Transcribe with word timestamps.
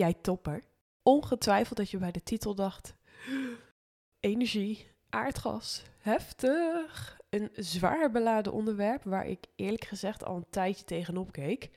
jij 0.00 0.14
topper. 0.14 0.62
Ongetwijfeld 1.02 1.78
dat 1.78 1.90
je 1.90 1.98
bij 1.98 2.12
de 2.12 2.22
titel 2.22 2.54
dacht: 2.54 2.94
energie, 4.20 4.86
aardgas, 5.08 5.82
heftig. 5.98 7.18
Een 7.30 7.50
zwaar 7.54 8.10
beladen 8.10 8.52
onderwerp 8.52 9.04
waar 9.04 9.26
ik 9.26 9.46
eerlijk 9.56 9.84
gezegd 9.84 10.24
al 10.24 10.36
een 10.36 10.50
tijdje 10.50 10.84
tegenop 10.84 11.32
keek. 11.32 11.70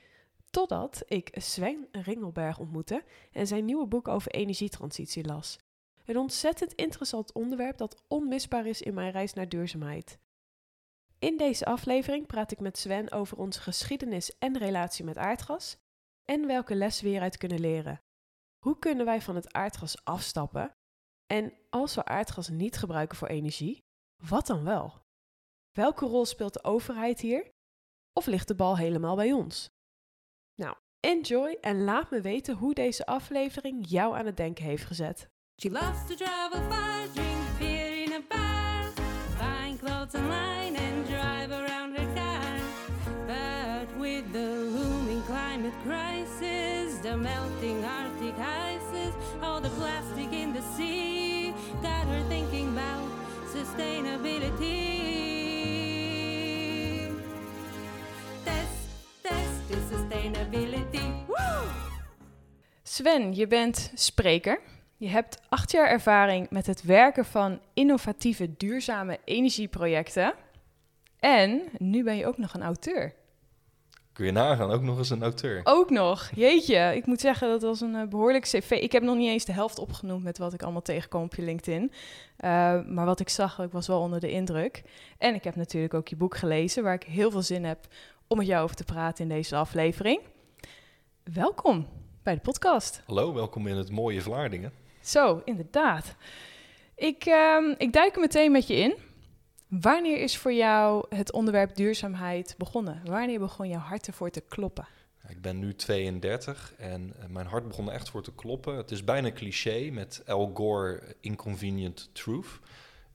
Totdat 0.49 1.03
ik 1.05 1.29
Sven 1.31 1.87
Ringelberg 1.91 2.59
ontmoette 2.59 3.03
en 3.31 3.47
zijn 3.47 3.65
nieuwe 3.65 3.87
boek 3.87 4.07
over 4.07 4.31
energietransitie 4.31 5.25
las. 5.25 5.59
Een 6.05 6.17
ontzettend 6.17 6.73
interessant 6.73 7.31
onderwerp 7.31 7.77
dat 7.77 8.03
onmisbaar 8.07 8.65
is 8.65 8.81
in 8.81 8.93
mijn 8.93 9.11
reis 9.11 9.33
naar 9.33 9.49
duurzaamheid. 9.49 10.19
In 11.19 11.37
deze 11.37 11.65
aflevering 11.65 12.25
praat 12.27 12.51
ik 12.51 12.59
met 12.59 12.77
Sven 12.77 13.11
over 13.11 13.37
onze 13.37 13.61
geschiedenis 13.61 14.37
en 14.37 14.57
relatie 14.57 15.05
met 15.05 15.17
aardgas 15.17 15.77
en 16.25 16.47
welke 16.47 16.75
les 16.75 17.01
we 17.01 17.07
hieruit 17.07 17.37
kunnen 17.37 17.59
leren. 17.59 18.01
Hoe 18.63 18.79
kunnen 18.79 19.05
wij 19.05 19.21
van 19.21 19.35
het 19.35 19.53
aardgas 19.53 20.03
afstappen? 20.03 20.75
En 21.25 21.53
als 21.69 21.95
we 21.95 22.05
aardgas 22.05 22.49
niet 22.49 22.77
gebruiken 22.77 23.17
voor 23.17 23.27
energie, 23.27 23.83
wat 24.23 24.47
dan 24.47 24.63
wel? 24.63 25.01
Welke 25.71 26.05
rol 26.05 26.25
speelt 26.25 26.53
de 26.53 26.63
overheid 26.63 27.19
hier? 27.19 27.49
Of 28.13 28.25
ligt 28.25 28.47
de 28.47 28.55
bal 28.55 28.77
helemaal 28.77 29.15
bij 29.15 29.31
ons? 29.31 29.69
Nou, 30.55 30.75
enjoy 30.99 31.57
en 31.61 31.83
laat 31.83 32.11
me 32.11 32.21
weten 32.21 32.55
hoe 32.55 32.73
deze 32.73 33.05
aflevering 33.05 33.89
jou 33.89 34.15
aan 34.17 34.25
het 34.25 34.37
denken 34.37 34.65
heeft 34.65 34.85
gezet. 34.85 35.29
She 35.61 35.71
loves 35.71 36.07
to 36.07 36.15
drink 37.13 37.57
beer 37.59 38.03
in 38.03 38.11
a 38.11 38.21
climate 45.25 45.73
crisis, 45.85 46.99
the 47.01 47.15
melting 47.15 47.83
Arctic 47.85 48.35
ices, 48.39 49.13
all 49.41 49.61
the 49.61 49.69
plastic 49.69 50.31
in 50.31 50.53
the 50.53 50.61
sea, 50.75 51.53
got 51.81 52.07
her 52.07 52.23
thinking 52.27 52.69
about 52.69 53.09
sustainability. 53.53 55.11
Test, 58.43 58.87
test 59.21 59.69
is 59.69 59.83
sustainability. 59.89 61.11
Sven, 62.83 63.33
je 63.33 63.47
bent 63.47 63.91
spreker. 63.93 64.59
Je 64.97 65.09
hebt 65.09 65.41
acht 65.49 65.71
jaar 65.71 65.87
ervaring 65.87 66.49
met 66.49 66.65
het 66.65 66.83
werken 66.83 67.25
van 67.25 67.59
innovatieve 67.73 68.57
duurzame 68.57 69.19
energieprojecten. 69.25 70.33
En 71.19 71.61
nu 71.77 72.03
ben 72.03 72.15
je 72.15 72.25
ook 72.25 72.37
nog 72.37 72.53
een 72.53 72.63
auteur. 72.63 73.13
Kun 74.13 74.25
je 74.25 74.31
nagaan, 74.31 74.71
ook 74.71 74.81
nog 74.81 74.97
eens 74.97 75.09
een 75.09 75.21
auteur. 75.21 75.61
Ook 75.63 75.89
nog, 75.89 76.29
jeetje. 76.35 76.95
Ik 76.95 77.05
moet 77.05 77.21
zeggen, 77.21 77.47
dat 77.49 77.61
was 77.61 77.81
een 77.81 77.95
eh, 77.95 78.07
behoorlijk 78.07 78.43
cv. 78.43 78.71
Ik 78.71 78.91
heb 78.91 79.03
nog 79.03 79.15
niet 79.15 79.29
eens 79.29 79.45
de 79.45 79.51
helft 79.51 79.79
opgenoemd 79.79 80.23
met 80.23 80.37
wat 80.37 80.53
ik 80.53 80.63
allemaal 80.63 80.81
tegenkwam 80.81 81.23
op 81.23 81.35
je 81.35 81.41
LinkedIn. 81.41 81.91
Eh, 82.37 82.49
maar 82.85 83.05
wat 83.05 83.19
ik 83.19 83.29
zag, 83.29 83.59
ik 83.59 83.71
was 83.71 83.87
wel 83.87 83.99
onder 83.99 84.19
de 84.19 84.31
indruk. 84.31 84.83
En 85.17 85.35
ik 85.35 85.43
heb 85.43 85.55
natuurlijk 85.55 85.93
ook 85.93 86.07
je 86.07 86.15
boek 86.15 86.37
gelezen, 86.37 86.83
waar 86.83 86.93
ik 86.93 87.03
heel 87.03 87.31
veel 87.31 87.41
zin 87.41 87.63
heb 87.63 87.87
om 88.27 88.37
met 88.37 88.47
jou 88.47 88.63
over 88.63 88.75
te 88.75 88.83
praten 88.83 89.23
in 89.23 89.29
deze 89.29 89.55
aflevering. 89.55 90.21
Welkom 91.33 91.87
bij 92.23 92.35
de 92.35 92.41
podcast. 92.41 93.01
Hallo, 93.05 93.33
welkom 93.33 93.67
in 93.67 93.77
het 93.77 93.91
mooie 93.91 94.21
Vlaardingen. 94.21 94.71
Zo, 95.01 95.41
inderdaad. 95.45 96.15
Ik, 96.95 97.25
ehm, 97.25 97.73
ik 97.77 97.93
duik 97.93 98.15
er 98.15 98.21
meteen 98.21 98.51
met 98.51 98.67
je 98.67 98.75
in. 98.75 98.95
Wanneer 99.81 100.21
is 100.21 100.37
voor 100.37 100.53
jou 100.53 101.05
het 101.09 101.31
onderwerp 101.31 101.75
duurzaamheid 101.75 102.55
begonnen? 102.57 103.01
Wanneer 103.05 103.39
begon 103.39 103.67
jouw 103.67 103.79
hart 103.79 104.07
ervoor 104.07 104.29
te 104.29 104.41
kloppen? 104.41 104.87
Ik 105.27 105.41
ben 105.41 105.59
nu 105.59 105.75
32 105.75 106.73
en 106.77 107.13
eh, 107.19 107.27
mijn 107.29 107.45
hart 107.45 107.67
begon 107.67 107.91
echt 107.91 108.09
voor 108.09 108.23
te 108.23 108.33
kloppen. 108.33 108.77
Het 108.77 108.91
is 108.91 109.03
bijna 109.03 109.31
cliché 109.31 109.89
met 109.91 110.23
Al 110.25 110.51
Gore 110.53 111.15
Inconvenient 111.19 112.09
Truth. 112.11 112.59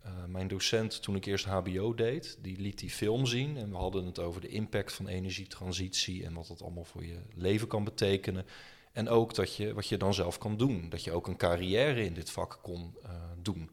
Uh, 0.05 0.11
mijn 0.29 0.48
docent, 0.48 1.03
toen 1.03 1.17
ik 1.17 1.25
eerst 1.25 1.45
HBO 1.45 1.95
deed, 1.95 2.39
die 2.42 2.61
liet 2.61 2.79
die 2.79 2.91
film 2.91 3.27
zien. 3.27 3.57
En 3.57 3.70
we 3.70 3.77
hadden 3.77 4.07
het 4.07 4.18
over 4.18 4.41
de 4.41 4.48
impact 4.48 4.92
van 4.92 5.08
energietransitie 5.08 6.24
en 6.24 6.35
wat 6.35 6.47
dat 6.47 6.63
allemaal 6.63 6.85
voor 6.85 7.05
je 7.05 7.18
leven 7.35 7.68
kan 7.68 7.85
betekenen. 7.85 8.47
En 8.92 9.08
ook 9.08 9.35
dat 9.35 9.57
je, 9.57 9.74
wat 9.74 9.89
je 9.89 9.97
dan 9.97 10.14
zelf 10.14 10.39
kan 10.39 10.57
doen. 10.57 10.89
Dat 10.89 11.05
je 11.05 11.13
ook 11.13 11.27
een 11.27 11.36
carrière 11.36 12.05
in 12.05 12.14
dit 12.14 12.30
vak 12.30 12.58
kon 12.63 12.95
doen. 13.42 13.70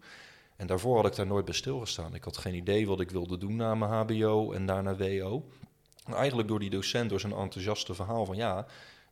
En 0.56 0.68
daarvoor 0.68 0.96
had 0.96 1.06
ik 1.06 1.16
daar 1.16 1.28
nooit 1.28 1.46
bij 1.46 1.54
stilgestaan. 1.54 2.16
Ik 2.16 2.24
had 2.24 2.38
geen 2.38 2.56
idee 2.56 2.88
wat 2.88 3.00
ik 3.00 3.12
wilde 3.12 3.38
doen 3.38 3.56
na 3.56 3.76
mijn 3.76 3.92
HBO 3.92 4.52
en 4.52 4.66
daarna 4.66 4.96
WO. 4.96 5.46
En 6.06 6.14
eigenlijk 6.14 6.48
door 6.48 6.60
die 6.60 6.70
docent, 6.70 7.10
door 7.10 7.20
zijn 7.20 7.34
enthousiaste 7.34 7.94
verhaal 7.94 8.26
van 8.26 8.36
ja, 8.36 8.66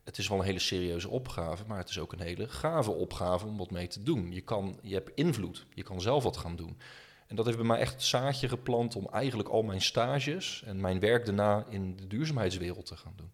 het 0.04 0.18
is 0.18 0.28
wel 0.28 0.40
een 0.40 0.46
hele 0.46 0.60
serieuze 0.60 1.10
opgave, 1.10 1.64
maar 1.68 1.78
het 1.78 1.90
is 1.90 2.00
ook 2.00 2.12
een 2.14 2.22
hele 2.22 2.48
gave 2.48 2.92
opgave 2.92 3.46
om 3.46 3.58
wat 3.58 3.72
mee 3.72 3.88
te 3.88 4.04
doen. 4.04 4.32
Je, 4.32 4.42
kan, 4.42 4.80
je 4.82 4.94
hebt 4.94 5.12
invloed, 5.16 5.66
je 5.74 5.84
kan 5.84 6.02
zelf 6.02 6.24
wat 6.24 6.38
gaan 6.38 6.56
doen. 6.56 6.78
En 7.28 7.36
dat 7.36 7.46
heeft 7.46 7.58
bij 7.58 7.68
mij 7.68 7.80
echt 7.80 7.94
het 7.94 8.04
zaadje 8.04 8.48
geplant 8.48 8.96
om 8.96 9.08
eigenlijk 9.12 9.50
al 9.50 9.64
mijn 9.64 9.82
stages 9.82 10.64
en 10.66 10.82
mijn 10.82 11.00
werk 11.00 11.26
daarna 11.26 11.66
in 11.70 11.96
de 11.96 12.08
duurzaamheidswereld 12.08 12.86
te 12.86 12.98
gaan 12.98 13.14
doen. 13.16 13.32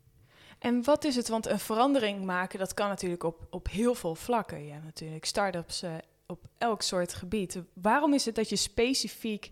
En 0.59 0.83
wat 0.83 1.03
is 1.03 1.15
het? 1.15 1.27
Want 1.27 1.47
een 1.47 1.59
verandering 1.59 2.25
maken, 2.25 2.59
dat 2.59 2.73
kan 2.73 2.87
natuurlijk 2.87 3.23
op, 3.23 3.47
op 3.49 3.69
heel 3.69 3.95
veel 3.95 4.15
vlakken. 4.15 4.71
Hebt 4.71 4.83
natuurlijk 4.83 5.25
start-ups 5.25 5.83
uh, 5.83 5.91
op 6.29 6.47
elk 6.57 6.81
soort 6.81 7.13
gebied. 7.13 7.61
Waarom 7.73 8.13
is 8.13 8.25
het 8.25 8.35
dat 8.35 8.49
je 8.49 8.55
specifiek 8.55 9.51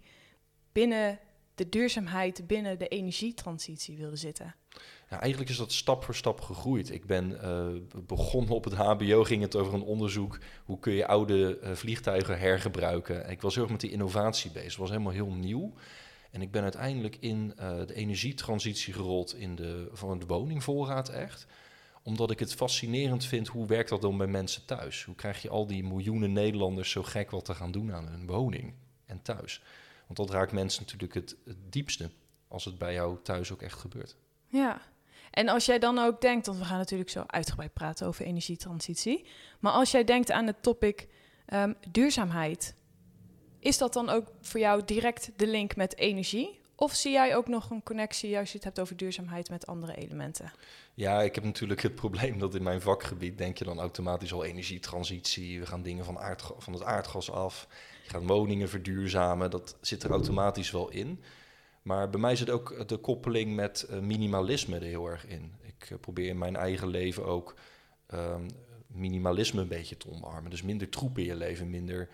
binnen 0.72 1.20
de 1.56 1.70
duurzaamheid, 1.70 2.48
binnen 2.48 2.80
de 2.80 2.88
energietransitie 2.88 3.98
wilde 3.98 4.16
zitten? 4.16 4.56
Eigenlijk 5.10 5.50
is 5.50 5.58
dat 5.58 5.72
stap 5.72 6.04
voor 6.04 6.16
stap 6.16 6.42
gegroeid. 6.42 6.92
Ik 6.92 7.06
ben 7.06 7.32
uh, 7.32 7.68
begonnen 8.06 8.56
op 8.56 8.64
het 8.64 8.74
HBO, 8.74 9.24
ging 9.24 9.42
het 9.42 9.56
over 9.56 9.74
een 9.74 9.82
onderzoek. 9.82 10.40
Hoe 10.66 10.80
kun 10.80 10.94
je 10.94 11.08
oude 11.08 11.60
uh, 11.64 11.72
vliegtuigen 11.72 12.40
hergebruiken? 12.40 13.30
Ik 13.30 13.42
was 13.42 13.54
heel 13.54 13.64
erg 13.64 13.72
met 13.72 13.82
die 13.82 13.92
innovatie 13.92 14.52
bezig. 14.52 14.70
Het 14.70 14.78
was 14.78 14.90
helemaal 14.90 15.12
heel 15.12 15.32
nieuw. 15.32 15.74
En 16.32 16.42
ik 16.42 16.52
ben 16.52 16.64
uiteindelijk 16.64 17.18
in 17.20 17.54
uh, 17.60 17.78
de 17.86 17.94
energietransitie 17.94 18.94
gerold 18.94 19.36
in 19.36 19.56
de, 19.56 19.90
van 19.92 20.20
de 20.20 20.26
woningvoorraad 20.26 21.10
echt 21.10 21.48
omdat 22.08 22.32
ik 22.32 22.40
het 22.40 22.54
fascinerend 22.54 23.26
vind, 23.26 23.48
hoe 23.48 23.68
werkt 23.68 23.90
dat 23.90 24.02
dan 24.02 24.18
bij 24.18 24.28
mensen 24.28 24.66
thuis? 24.66 25.04
Hoe 25.04 25.16
krijg 25.16 25.42
je 25.42 25.50
al 25.50 25.68
die 25.68 25.84
miljoenen 25.84 26.34
Nederlanders 26.34 26.92
zo 26.92 27.04
gek 27.04 27.32
wat 27.32 27.46
te 27.46 27.56
gaan 27.56 27.72
doen 27.72 27.94
aan 27.94 28.08
hun 28.08 28.28
woning 28.28 28.74
en 29.06 29.22
thuis? 29.22 29.62
Want 30.06 30.18
dat 30.18 30.30
raakt 30.30 30.52
mensen 30.52 30.82
natuurlijk 30.82 31.14
het, 31.14 31.36
diepste, 31.70 32.10
als 32.48 32.66
het 32.66 32.78
bij 32.78 32.94
jou 32.94 33.18
thuis 33.24 33.52
ook 33.52 33.62
echt 33.62 33.80
gebeurt. 33.80 34.16
Ja, 34.48 34.82
en 35.32 35.48
als 35.50 35.66
jij 35.66 35.80
dan 35.80 36.00
ook 36.00 36.22
denkt, 36.22 36.46
want 36.46 36.58
we 36.58 36.66
gaan 36.66 36.78
natuurlijk 36.78 37.10
zo 37.10 37.24
uitgebreid 37.28 37.74
praten 37.74 38.08
over 38.08 38.26
energietransitie, 38.26 39.28
maar 39.60 39.72
als 39.72 39.92
jij 39.92 40.04
denkt 40.04 40.32
aan 40.32 40.48
het 40.48 40.64
topic 40.64 41.08
um, 41.54 41.76
duurzaamheid, 41.92 42.76
is 43.60 43.78
dat 43.78 43.94
dan 43.94 44.10
ook 44.10 44.32
voor 44.42 44.60
jou 44.60 44.82
direct 44.86 45.32
de 45.36 45.48
link 45.48 45.76
met 45.76 45.98
energie? 45.98 46.60
Of 46.76 46.94
zie 46.94 47.12
jij 47.12 47.36
ook 47.36 47.48
nog 47.48 47.70
een 47.70 47.84
connectie, 47.84 48.38
als 48.38 48.50
je 48.50 48.56
het 48.56 48.64
hebt 48.64 48.80
over 48.80 48.98
duurzaamheid, 48.98 49.50
met 49.50 49.68
andere 49.68 49.96
elementen? 49.96 50.52
Ja, 50.98 51.22
ik 51.22 51.36
heb 51.36 51.44
natuurlijk 51.44 51.82
het 51.82 51.96
probleem 51.96 52.40
dat 52.40 52.56
in 52.56 52.64
mijn 52.64 52.82
vakgebied 52.82 53.38
denk 53.38 53.58
je 53.58 53.64
dan 53.64 53.80
automatisch 53.80 54.34
al 54.34 54.44
energietransitie. 54.44 55.60
We 55.60 55.66
gaan 55.66 55.82
dingen 55.82 56.06
van, 56.06 56.18
van 56.58 56.74
het 56.74 56.84
aardgas 56.84 57.32
af. 57.32 57.68
Je 58.04 58.10
gaat 58.10 58.26
woningen 58.26 58.70
verduurzamen. 58.70 59.50
Dat 59.50 59.78
zit 59.82 60.04
er 60.04 60.12
automatisch 60.12 60.72
wel 60.72 60.90
in. 60.90 61.24
Maar 61.82 62.10
bij 62.10 62.20
mij 62.20 62.36
zit 62.36 62.50
ook 62.50 62.88
de 62.88 62.98
koppeling 62.98 63.56
met 63.56 63.88
uh, 63.90 64.00
minimalisme 64.00 64.76
er 64.76 64.82
heel 64.82 65.08
erg 65.08 65.28
in. 65.28 65.54
Ik 65.62 65.90
uh, 65.90 66.00
probeer 66.00 66.28
in 66.28 66.38
mijn 66.38 66.56
eigen 66.56 66.88
leven 66.88 67.26
ook 67.26 67.56
um, 68.14 68.48
minimalisme 68.88 69.62
een 69.62 69.68
beetje 69.68 69.98
te 69.98 70.10
omarmen. 70.10 70.52
Dus 70.52 70.62
minder 70.62 70.90
troep 70.90 71.18
in 71.18 71.26
je 71.26 71.36
leven, 71.36 71.70
minder 71.70 72.10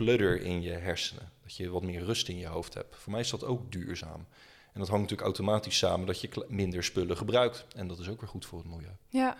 uh, 0.00 0.44
in 0.44 0.62
je 0.62 0.72
hersenen. 0.72 1.32
Dat 1.42 1.56
je 1.56 1.70
wat 1.70 1.82
meer 1.82 2.04
rust 2.04 2.28
in 2.28 2.38
je 2.38 2.46
hoofd 2.46 2.74
hebt. 2.74 2.96
Voor 2.96 3.12
mij 3.12 3.20
is 3.20 3.30
dat 3.30 3.44
ook 3.44 3.72
duurzaam. 3.72 4.26
En 4.72 4.80
dat 4.80 4.88
hangt 4.88 5.02
natuurlijk 5.02 5.36
automatisch 5.36 5.78
samen 5.78 6.06
dat 6.06 6.20
je 6.20 6.46
minder 6.48 6.84
spullen 6.84 7.16
gebruikt. 7.16 7.66
En 7.76 7.86
dat 7.86 7.98
is 7.98 8.08
ook 8.08 8.20
weer 8.20 8.28
goed 8.28 8.46
voor 8.46 8.58
het 8.58 8.68
milieu. 8.68 8.96
Ja. 9.08 9.36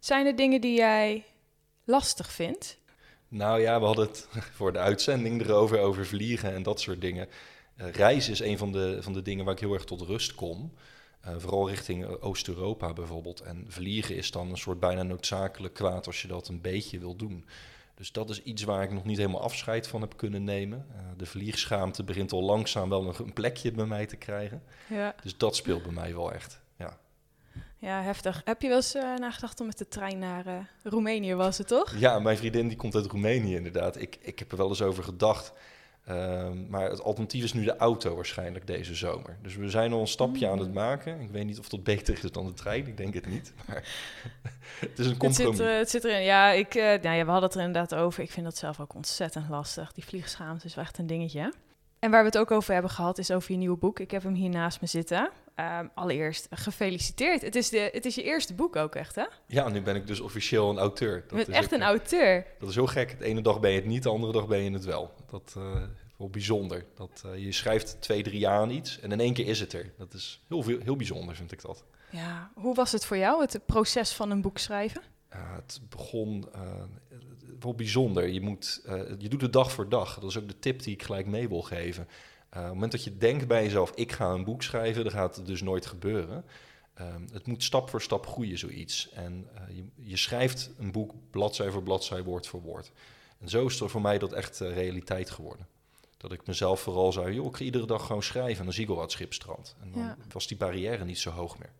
Zijn 0.00 0.26
er 0.26 0.36
dingen 0.36 0.60
die 0.60 0.76
jij 0.76 1.24
lastig 1.84 2.32
vindt? 2.32 2.78
Nou 3.28 3.60
ja, 3.60 3.80
we 3.80 3.86
hadden 3.86 4.06
het 4.06 4.28
voor 4.58 4.72
de 4.72 4.78
uitzending 4.78 5.40
erover, 5.40 5.78
over 5.78 6.06
vliegen 6.06 6.52
en 6.52 6.62
dat 6.62 6.80
soort 6.80 7.00
dingen. 7.00 7.28
Uh, 7.76 7.90
reizen 7.90 8.32
is 8.32 8.40
een 8.40 8.58
van 8.58 8.72
de, 8.72 8.98
van 9.00 9.12
de 9.12 9.22
dingen 9.22 9.44
waar 9.44 9.54
ik 9.54 9.60
heel 9.60 9.74
erg 9.74 9.84
tot 9.84 10.00
rust 10.00 10.34
kom. 10.34 10.72
Uh, 11.26 11.34
vooral 11.38 11.68
richting 11.68 12.06
Oost-Europa 12.06 12.92
bijvoorbeeld. 12.92 13.40
En 13.40 13.64
vliegen 13.68 14.16
is 14.16 14.30
dan 14.30 14.50
een 14.50 14.56
soort 14.56 14.80
bijna 14.80 15.02
noodzakelijk 15.02 15.74
kwaad 15.74 16.06
als 16.06 16.22
je 16.22 16.28
dat 16.28 16.48
een 16.48 16.60
beetje 16.60 16.98
wil 16.98 17.16
doen. 17.16 17.44
Dus 18.02 18.12
dat 18.12 18.30
is 18.30 18.42
iets 18.42 18.62
waar 18.62 18.82
ik 18.82 18.92
nog 18.92 19.04
niet 19.04 19.16
helemaal 19.16 19.40
afscheid 19.40 19.88
van 19.88 20.00
heb 20.00 20.16
kunnen 20.16 20.44
nemen. 20.44 20.86
Uh, 20.90 21.00
de 21.16 21.26
vliegschaamte 21.26 22.04
begint 22.04 22.32
al 22.32 22.42
langzaam 22.42 22.88
wel 22.88 23.02
nog 23.02 23.18
een 23.18 23.32
plekje 23.32 23.72
bij 23.72 23.86
mij 23.86 24.06
te 24.06 24.16
krijgen. 24.16 24.62
Ja. 24.88 25.14
Dus 25.22 25.36
dat 25.36 25.56
speelt 25.56 25.82
bij 25.82 25.92
mij 25.92 26.14
wel 26.14 26.32
echt. 26.32 26.60
Ja, 26.78 26.98
ja 27.78 28.02
heftig. 28.02 28.42
Heb 28.44 28.62
je 28.62 28.68
wel 28.68 28.76
eens 28.76 28.94
uh, 28.94 29.16
nagedacht 29.16 29.60
om 29.60 29.66
met 29.66 29.78
de 29.78 29.88
trein 29.88 30.18
naar 30.18 30.46
uh, 30.46 30.54
Roemenië, 30.82 31.34
was 31.34 31.58
het 31.58 31.66
toch? 31.66 31.94
Ja, 31.96 32.18
mijn 32.18 32.36
vriendin 32.36 32.68
die 32.68 32.76
komt 32.76 32.94
uit 32.94 33.06
Roemenië 33.06 33.54
inderdaad. 33.54 34.00
Ik, 34.00 34.18
ik 34.20 34.38
heb 34.38 34.50
er 34.50 34.56
wel 34.56 34.68
eens 34.68 34.82
over 34.82 35.04
gedacht. 35.04 35.52
Ehm, 36.06 36.68
maar 36.68 36.90
het 36.90 37.02
alternatief 37.02 37.44
is 37.44 37.52
nu 37.52 37.64
de 37.64 37.76
auto 37.76 38.14
waarschijnlijk 38.14 38.66
deze 38.66 38.94
zomer. 38.94 39.36
Dus 39.42 39.56
we 39.56 39.70
zijn 39.70 39.92
al 39.92 40.00
een 40.00 40.06
stapje 40.06 40.48
aan 40.48 40.58
het 40.58 40.72
maken. 40.72 41.20
Ik 41.20 41.30
weet 41.30 41.44
niet 41.44 41.58
of 41.58 41.68
dat 41.68 41.82
beter 41.84 42.24
is 42.24 42.30
dan 42.30 42.46
de 42.46 42.52
trein. 42.54 42.86
Ik 42.86 42.96
denk 42.96 43.14
het 43.14 43.26
niet. 43.26 43.52
Maar 43.68 43.76
het 44.80 44.98
is 44.98 45.04
een 45.04 45.10
Het 45.10 45.20
compromis. 45.20 45.56
zit, 45.56 45.66
eh, 45.66 45.76
het 45.76 45.90
zit 45.90 46.04
erin. 46.04 46.22
Ja, 46.22 46.50
ik, 46.50 46.74
eh, 46.74 46.82
nou 46.84 47.16
ja, 47.16 47.24
we 47.24 47.30
hadden 47.30 47.48
het 47.48 47.54
er 47.54 47.64
inderdaad 47.64 47.94
over. 47.94 48.22
Ik 48.22 48.30
vind 48.30 48.46
dat 48.46 48.56
zelf 48.56 48.80
ook 48.80 48.94
ontzettend 48.94 49.48
lastig. 49.48 49.92
Die 49.92 50.04
vliegschaamte 50.04 50.66
is 50.66 50.74
wel 50.74 50.84
echt 50.84 50.98
een 50.98 51.06
dingetje. 51.06 51.52
En 52.02 52.10
waar 52.10 52.20
we 52.20 52.26
het 52.26 52.38
ook 52.38 52.50
over 52.50 52.72
hebben 52.72 52.90
gehad, 52.90 53.18
is 53.18 53.30
over 53.30 53.52
je 53.52 53.56
nieuwe 53.58 53.76
boek. 53.76 54.00
Ik 54.00 54.10
heb 54.10 54.22
hem 54.22 54.34
hier 54.34 54.48
naast 54.50 54.80
me 54.80 54.86
zitten. 54.86 55.30
Ehm, 55.54 55.86
allereerst, 55.94 56.46
gefeliciteerd. 56.50 57.42
Het 57.42 57.54
is, 57.54 57.68
de, 57.68 57.88
het 57.92 58.04
is 58.04 58.14
je 58.14 58.22
eerste 58.22 58.54
boek 58.54 58.76
ook 58.76 58.94
echt, 58.94 59.14
hè? 59.14 59.24
Ja, 59.46 59.68
nu 59.68 59.82
ben 59.82 59.96
ik 59.96 60.06
dus 60.06 60.20
officieel 60.20 60.70
een 60.70 60.78
auteur. 60.78 61.24
Dat 61.28 61.38
is 61.38 61.54
echt 61.54 61.64
ook- 61.64 61.72
een 61.72 61.82
auteur. 61.82 62.46
Dat 62.58 62.68
is 62.68 62.74
heel 62.74 62.86
gek. 62.86 63.18
De 63.18 63.24
ene 63.24 63.40
dag 63.40 63.60
ben 63.60 63.70
je 63.70 63.76
het 63.76 63.86
niet, 63.86 64.02
de 64.02 64.08
andere 64.08 64.32
dag 64.32 64.46
ben 64.46 64.58
je 64.62 64.70
het 64.70 64.84
wel. 64.84 65.14
Dat 65.30 65.54
eh, 65.56 65.74
is 66.06 66.14
wel 66.16 66.28
bijzonder. 66.30 66.84
Dat, 66.94 67.22
eh, 67.26 67.44
je 67.44 67.52
schrijft 67.52 67.96
twee, 68.00 68.22
drie 68.22 68.38
jaar 68.38 68.58
aan 68.60 68.70
iets 68.70 69.00
en 69.00 69.12
in 69.12 69.20
één 69.20 69.34
keer 69.34 69.46
is 69.46 69.60
het 69.60 69.72
er. 69.72 69.92
Dat 69.98 70.12
is 70.14 70.40
heel, 70.48 70.62
veel, 70.62 70.78
heel 70.82 70.96
bijzonder, 70.96 71.36
vind 71.36 71.52
ik 71.52 71.62
dat. 71.62 71.84
Ja, 72.10 72.50
hoe 72.54 72.74
was 72.74 72.92
het 72.92 73.04
voor 73.04 73.16
jou, 73.16 73.40
het 73.42 73.60
proces 73.66 74.12
van 74.12 74.30
een 74.30 74.40
boek 74.40 74.58
schrijven? 74.58 75.02
Het 75.28 75.80
begon 75.88 76.48
eh, 76.54 76.60
wel 77.62 77.74
bijzonder. 77.74 78.28
Je, 78.28 78.40
moet, 78.40 78.82
eh, 78.84 79.00
je 79.18 79.28
doet 79.28 79.40
het 79.42 79.52
dag 79.52 79.72
voor 79.72 79.88
dag. 79.88 80.14
Dat 80.20 80.30
is 80.30 80.38
ook 80.38 80.48
de 80.48 80.58
tip 80.58 80.82
die 80.82 80.94
ik 80.94 81.02
gelijk 81.02 81.26
mee 81.26 81.48
wil 81.48 81.62
geven. 81.62 82.08
Eh, 82.48 82.58
op 82.58 82.64
het 82.64 82.72
moment 82.74 82.92
dat 82.92 83.04
je 83.04 83.16
denkt 83.18 83.46
bij 83.48 83.62
jezelf, 83.62 83.92
ik 83.94 84.12
ga 84.12 84.30
een 84.30 84.44
boek 84.44 84.62
schrijven, 84.62 85.02
dan 85.02 85.12
gaat 85.12 85.36
het 85.36 85.46
dus 85.46 85.62
nooit 85.62 85.86
gebeuren. 85.86 86.44
Ehm, 86.94 87.22
het 87.32 87.46
moet 87.46 87.62
stap 87.62 87.90
voor 87.90 88.02
stap 88.02 88.26
groeien, 88.26 88.58
zoiets. 88.58 89.08
En 89.10 89.48
eh, 89.54 89.76
je, 89.76 89.84
je 89.94 90.16
schrijft 90.16 90.70
een 90.78 90.92
boek 90.92 91.14
bladzij 91.30 91.70
voor 91.70 91.82
bladzij, 91.82 92.22
woord 92.22 92.46
voor 92.46 92.60
woord. 92.62 92.92
En 93.38 93.48
zo 93.48 93.66
is 93.66 93.80
er 93.80 93.90
voor 93.90 94.00
mij 94.00 94.18
dat 94.18 94.32
echt 94.32 94.58
realiteit 94.58 95.30
geworden. 95.30 95.66
Dat 96.16 96.32
ik 96.32 96.46
mezelf 96.46 96.80
vooral 96.80 97.12
zei, 97.12 97.34
joh, 97.34 97.46
ik 97.46 97.56
ga 97.56 97.64
iedere 97.64 97.86
dag 97.86 98.06
gewoon 98.06 98.22
schrijven. 98.22 98.58
En 98.58 98.64
dan 98.64 98.72
zie 98.72 98.84
ik 98.84 98.90
al 98.90 98.96
wat 98.96 99.12
schipstrand. 99.12 99.76
En 99.80 99.92
dan 99.92 100.02
Ja. 100.02 100.16
was 100.32 100.46
die 100.46 100.56
barrière 100.56 101.04
niet 101.04 101.18
zo 101.18 101.30
hoog 101.30 101.58
meer. 101.58 101.72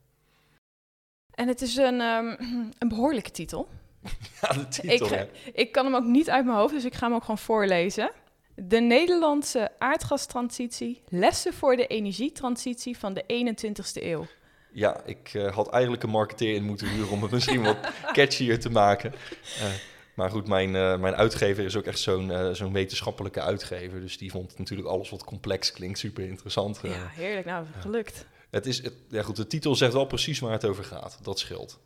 En 1.34 1.49
het 1.49 1.61
is 1.61 1.76
een, 1.76 2.00
ehm, 2.00 2.26
een 2.79 2.88
behoorlijke 2.88 3.31
titel. 3.31 3.69
Ja, 4.41 4.53
de 4.53 4.69
titel, 4.69 5.13
Ik, 5.13 5.29
ik 5.53 5.73
kan 5.73 5.85
hem 5.85 5.95
ook 5.95 6.05
niet 6.05 6.31
uit 6.31 6.45
mijn 6.45 6.57
hoofd, 6.57 6.75
dus 6.75 6.85
ik 6.85 6.95
ga 6.95 7.07
hem 7.07 7.15
ook 7.15 7.21
gewoon 7.21 7.39
voorlezen. 7.39 8.11
De 8.55 8.81
Nederlandse 8.81 9.71
aardgastransitie, 9.79 11.03
lessen 11.09 11.53
voor 11.53 11.77
de 11.77 11.87
energietransitie 11.87 12.99
van 12.99 13.15
de 13.15 13.23
21ste 13.23 14.03
eeuw. 14.03 14.27
Ja, 14.73 15.01
ik 15.05 15.31
eh, 15.33 15.55
had 15.55 15.69
eigenlijk 15.69 16.03
een 16.03 16.11
marketeer 16.11 16.55
in 16.55 16.65
moeten 16.65 16.89
huren 16.89 17.11
om 17.11 17.23
het 17.23 17.31
misschien 17.31 17.63
wat 17.63 17.77
catchier 18.13 18.61
te 18.61 18.71
maken. 18.71 19.13
Eh, 19.61 19.67
maar 20.15 20.31
goed, 20.31 20.49
mijn, 20.49 20.77
eh, 20.77 20.99
mijn 20.99 21.15
uitgever 21.15 21.65
is 21.65 21.77
ook 21.77 21.85
echt 21.85 21.99
zo'n 21.99 22.55
zo'n 22.55 22.73
wetenschappelijke 22.73 23.41
uitgever. 23.41 24.01
Dus 24.01 24.19
die 24.19 24.31
vond 24.31 24.59
natuurlijk 24.59 24.89
alles 24.89 25.11
wat 25.11 25.25
complex 25.25 25.73
klinkt 25.73 25.99
super 25.99 26.25
interessant. 26.25 26.81
Ja, 26.83 27.09
heerlijk. 27.09 27.47
Nou, 27.47 27.67
gelukt. 27.81 28.27
Het 28.51 28.67
is, 28.67 28.83
het, 28.83 28.95
ja 29.09 29.23
goed, 29.23 29.37
de 29.37 29.47
titel 29.47 29.75
zegt 29.75 29.93
wel 29.93 30.05
precies 30.05 30.39
waar 30.39 30.53
het 30.53 30.65
over 30.65 30.85
gaat. 30.85 31.19
Dat 31.23 31.39
scheelt. 31.39 31.79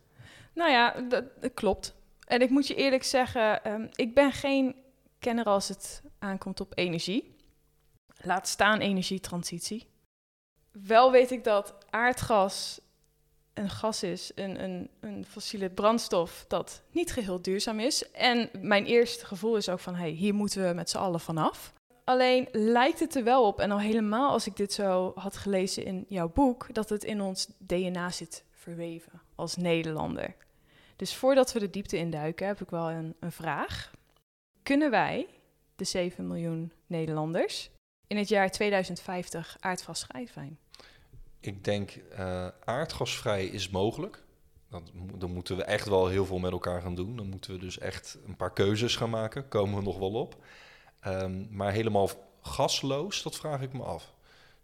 Nou 0.53 0.71
ja, 0.71 1.01
dat, 1.09 1.23
dat 1.41 1.53
klopt. 1.53 1.95
En 2.27 2.41
ik 2.41 2.49
moet 2.49 2.67
je 2.67 2.75
eerlijk 2.75 3.03
zeggen, 3.03 3.63
ehm, 3.63 3.87
ik 3.95 4.13
ben 4.13 4.31
geen 4.31 4.75
kenner 5.19 5.45
als 5.45 5.67
het 5.67 6.01
aankomt 6.19 6.59
op 6.59 6.71
energie. 6.75 7.35
Laat 8.17 8.47
staan 8.47 8.79
energietransitie. 8.79 9.87
Wel 10.71 11.11
weet 11.11 11.31
ik 11.31 11.43
dat 11.43 11.75
aardgas 11.89 12.79
een 13.53 13.69
gas 13.69 14.03
is, 14.03 14.31
een, 14.35 14.63
een, 14.63 14.89
een 14.99 15.25
fossiele 15.25 15.69
brandstof 15.69 16.45
dat 16.47 16.81
niet 16.91 17.11
geheel 17.11 17.41
duurzaam 17.41 17.79
is. 17.79 18.11
En 18.11 18.49
mijn 18.61 18.85
eerste 18.85 19.25
gevoel 19.25 19.57
is 19.57 19.69
ook 19.69 19.79
van, 19.79 19.95
hey, 19.95 20.09
hier 20.09 20.33
moeten 20.33 20.67
we 20.67 20.73
met 20.73 20.89
z'n 20.89 20.97
allen 20.97 21.19
vanaf. 21.19 21.73
Alleen 22.03 22.47
lijkt 22.51 22.99
het 22.99 23.15
er 23.15 23.23
wel 23.23 23.47
op, 23.47 23.59
en 23.59 23.71
al 23.71 23.79
helemaal 23.79 24.31
als 24.31 24.47
ik 24.47 24.55
dit 24.55 24.73
zo 24.73 25.11
had 25.15 25.37
gelezen 25.37 25.85
in 25.85 26.05
jouw 26.07 26.29
boek, 26.29 26.73
dat 26.73 26.89
het 26.89 27.03
in 27.03 27.21
ons 27.21 27.47
DNA 27.57 28.11
zit 28.11 28.43
verweven 28.51 29.21
als 29.35 29.55
Nederlander. 29.55 30.35
Dus 30.97 31.15
voordat 31.15 31.53
we 31.53 31.59
de 31.59 31.69
diepte 31.69 31.97
induiken, 31.97 32.47
heb 32.47 32.61
ik 32.61 32.69
wel 32.69 32.89
een, 32.89 33.15
een 33.19 33.31
vraag. 33.31 33.91
Kunnen 34.63 34.91
wij, 34.91 35.27
de 35.75 35.83
7 35.83 36.27
miljoen 36.27 36.71
Nederlanders, 36.87 37.69
in 38.07 38.17
het 38.17 38.29
jaar 38.29 38.51
2050 38.51 39.57
aardgasvrij 39.59 40.27
zijn? 40.33 40.59
Ik 41.39 41.63
denk, 41.63 41.91
eh, 41.91 42.47
aardgasvrij 42.63 43.45
is 43.45 43.69
mogelijk. 43.69 44.23
Dan 45.15 45.31
moeten 45.31 45.57
we 45.57 45.63
echt 45.63 45.87
wel 45.87 46.07
heel 46.07 46.25
veel 46.25 46.39
met 46.39 46.51
elkaar 46.51 46.81
gaan 46.81 46.95
doen. 46.95 47.15
Dan 47.15 47.29
moeten 47.29 47.51
we 47.51 47.57
dus 47.57 47.79
echt 47.79 48.17
een 48.25 48.35
paar 48.35 48.53
keuzes 48.53 48.95
gaan 48.95 49.09
maken. 49.09 49.47
Komen 49.47 49.77
we 49.77 49.83
nog 49.83 49.97
wel 49.97 50.13
op. 50.13 50.35
Ehm, 50.99 51.45
maar 51.49 51.71
helemaal 51.71 52.09
gasloos, 52.41 53.23
dat 53.23 53.35
vraag 53.35 53.61
ik 53.61 53.73
me 53.73 53.83
af. 53.83 54.13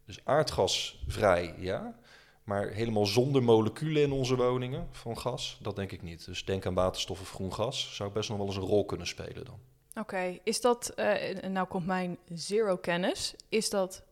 Dus 0.05 0.19
aardgasvrij, 0.23 1.55
ja. 1.57 1.95
Maar 2.43 2.67
helemaal 2.67 3.05
zonder 3.05 3.43
moleculen 3.43 4.01
in 4.01 4.11
onze 4.11 4.35
woningen 4.35 4.87
van 4.91 5.17
gas, 5.17 5.57
dat 5.61 5.75
denk 5.75 5.91
ik 5.91 6.01
niet. 6.01 6.25
Dus 6.25 6.45
denk 6.45 6.65
aan 6.65 6.73
waterstof 6.73 7.21
of 7.21 7.31
groen 7.31 7.53
gas. 7.53 7.95
Zou 7.95 8.11
best 8.11 8.29
nog 8.29 8.37
wel 8.37 8.47
eens 8.47 8.55
een 8.55 8.61
rol 8.61 8.85
kunnen 8.85 9.07
spelen 9.07 9.45
dan. 9.45 9.59
Oké, 9.95 10.39
is 10.43 10.61
dat, 10.61 10.89
en 10.89 11.51
nou 11.51 11.67
komt 11.67 11.85
mijn 11.85 12.17
zero 12.33 12.77
kennis, 12.77 13.35
is 13.49 13.69
dat 13.69 14.03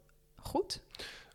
goed? 0.41 0.81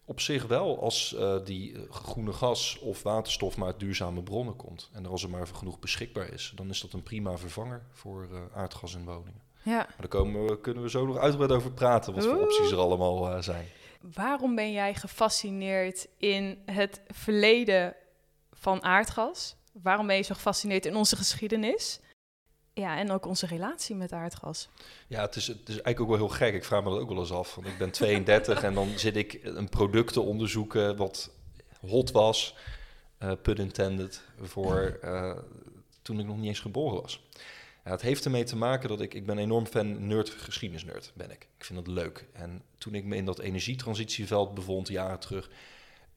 Op 0.05 0.21
zich 0.21 0.47
wel, 0.47 0.83
als 0.83 1.15
eh, 1.15 1.37
die 1.45 1.75
eh, 1.75 1.91
groene 1.91 2.33
gas 2.33 2.79
of 2.79 3.03
waterstof 3.03 3.57
maar 3.57 3.67
uit 3.67 3.81
duurzame 3.81 4.23
bronnen 4.23 4.57
komt. 4.57 4.91
En 4.93 5.05
er 5.05 5.11
als 5.11 5.23
er 5.23 5.31
maar 5.31 5.47
genoeg 5.47 5.79
beschikbaar 5.79 6.33
is, 6.33 6.53
dan 6.55 6.69
is 6.69 6.81
dat 6.81 6.93
een 6.93 7.03
prima 7.03 7.37
vervanger 7.37 7.83
voor 7.93 8.29
aardgas 8.55 8.95
in 8.95 9.05
woningen. 9.05 9.43
Ja. 9.63 9.77
Maar 9.77 9.95
daar 9.99 10.09
komen 10.09 10.47
we, 10.47 10.61
kunnen 10.61 10.83
we 10.83 10.91
zo 10.91 11.07
nog 11.07 11.17
uitgebreid 11.17 11.53
over 11.53 11.73
praten, 11.73 12.15
wat 12.15 12.25
voor 12.25 12.41
opties 12.41 12.71
er 12.71 12.79
allemaal 12.79 13.43
zijn. 13.43 13.67
Waarom 14.15 14.55
ben 14.55 14.73
jij 14.73 14.95
gefascineerd 14.95 16.09
in 16.19 16.63
het 16.67 17.01
verleden 17.09 17.95
van 18.53 18.83
aardgas? 18.83 19.57
Waarom 19.73 20.07
ben 20.07 20.17
je 20.17 20.23
zo 20.23 20.35
gefascineerd 20.35 20.87
in 20.87 20.97
onze 20.97 21.17
geschiedenis? 21.17 22.01
Ja, 22.73 22.99
en 22.99 23.11
ook 23.11 23.27
onze 23.27 23.47
relatie 23.47 23.97
met 23.97 24.13
aardgas. 24.13 24.69
Ja, 25.09 25.21
het 25.21 25.37
is, 25.37 25.47
het 25.47 25.69
is 25.69 25.81
eigenlijk 25.81 26.01
ook 26.01 26.09
wel 26.09 26.17
heel 26.17 26.37
gek. 26.37 26.55
Ik 26.55 26.65
vraag 26.65 26.83
me 26.83 26.91
dat 26.91 26.99
ook 26.99 27.09
wel 27.09 27.19
eens 27.19 27.33
af. 27.33 27.55
Want 27.55 27.67
ik 27.67 27.79
ben 27.79 27.91
32 27.91 28.63
en 28.63 28.75
dan 28.75 28.99
zit 28.99 29.17
ik 29.17 29.41
een 29.43 29.69
product 29.69 30.13
te 30.13 30.21
onderzoeken 30.21 30.97
wat 30.97 31.31
hot 31.81 32.11
was, 32.11 32.55
eh 33.19 33.33
pun 33.43 33.57
intended, 33.57 34.23
voor 34.41 34.99
eh, 35.03 35.37
toen 36.03 36.21
ik 36.21 36.27
nog 36.27 36.37
niet 36.37 36.47
eens 36.47 36.61
geboren 36.61 37.03
was. 37.03 37.29
Het 37.89 38.03
heeft 38.03 38.25
ermee 38.25 38.45
te 38.45 38.57
maken 38.57 38.89
dat 38.89 39.01
ik, 39.01 39.15
ik 39.15 39.27
ben 39.27 39.39
enorm 39.39 39.67
fan, 39.67 40.07
nerd, 40.07 40.31
geschiedenisnerd 40.31 41.13
ben 41.15 41.31
ik. 41.31 41.49
Ik 41.59 41.65
vind 41.65 41.85
dat 41.85 41.95
leuk. 41.95 42.27
En 42.33 42.63
toen 42.79 42.95
ik 42.95 43.05
me 43.05 43.17
in 43.17 43.25
dat 43.25 43.39
energietransitieveld 43.39 44.55
bevond, 44.55 44.89
jaren 44.89 45.19
terug, 45.19 45.51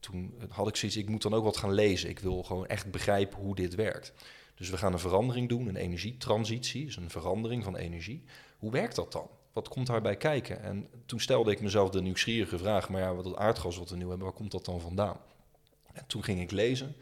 toen 0.00 0.34
had 0.48 0.68
ik 0.68 0.76
zoiets, 0.76 0.96
ik 0.96 1.08
moet 1.08 1.22
dan 1.22 1.34
ook 1.34 1.44
wat 1.44 1.56
gaan 1.56 1.72
lezen. 1.72 2.08
Ik 2.08 2.18
wil 2.18 2.42
gewoon 2.42 2.66
echt 2.66 2.90
begrijpen 2.90 3.38
hoe 3.38 3.54
dit 3.54 3.74
werkt. 3.74 4.12
Dus 4.54 4.70
we 4.70 4.76
gaan 4.76 4.92
een 4.92 4.98
verandering 4.98 5.48
doen, 5.48 5.68
een 5.68 5.76
energietransitie, 5.76 6.84
dus 6.84 6.96
een 6.96 7.10
verandering 7.10 7.64
van 7.64 7.76
energie. 7.76 8.24
Hoe 8.58 8.70
werkt 8.70 8.96
dat 8.96 9.12
dan? 9.12 9.28
Wat 9.52 9.68
komt 9.68 9.86
daarbij 9.86 10.16
kijken? 10.16 10.62
En 10.62 10.88
toen 11.06 11.20
stelde 11.20 11.50
ik 11.50 11.60
mezelf 11.60 11.90
de 11.90 12.02
nieuwsgierige 12.02 12.58
vraag, 12.58 12.88
maar 12.88 13.00
ja, 13.00 13.14
wat 13.14 13.24
dat 13.24 13.36
aardgas 13.36 13.78
wat 13.78 13.90
we 13.90 13.96
nu 13.96 14.08
hebben, 14.08 14.26
waar 14.26 14.36
komt 14.36 14.50
dat 14.50 14.64
dan 14.64 14.80
vandaan? 14.80 15.20
En 15.92 16.06
toen 16.06 16.24
ging 16.24 16.40
ik 16.40 16.50
lezen, 16.50 16.96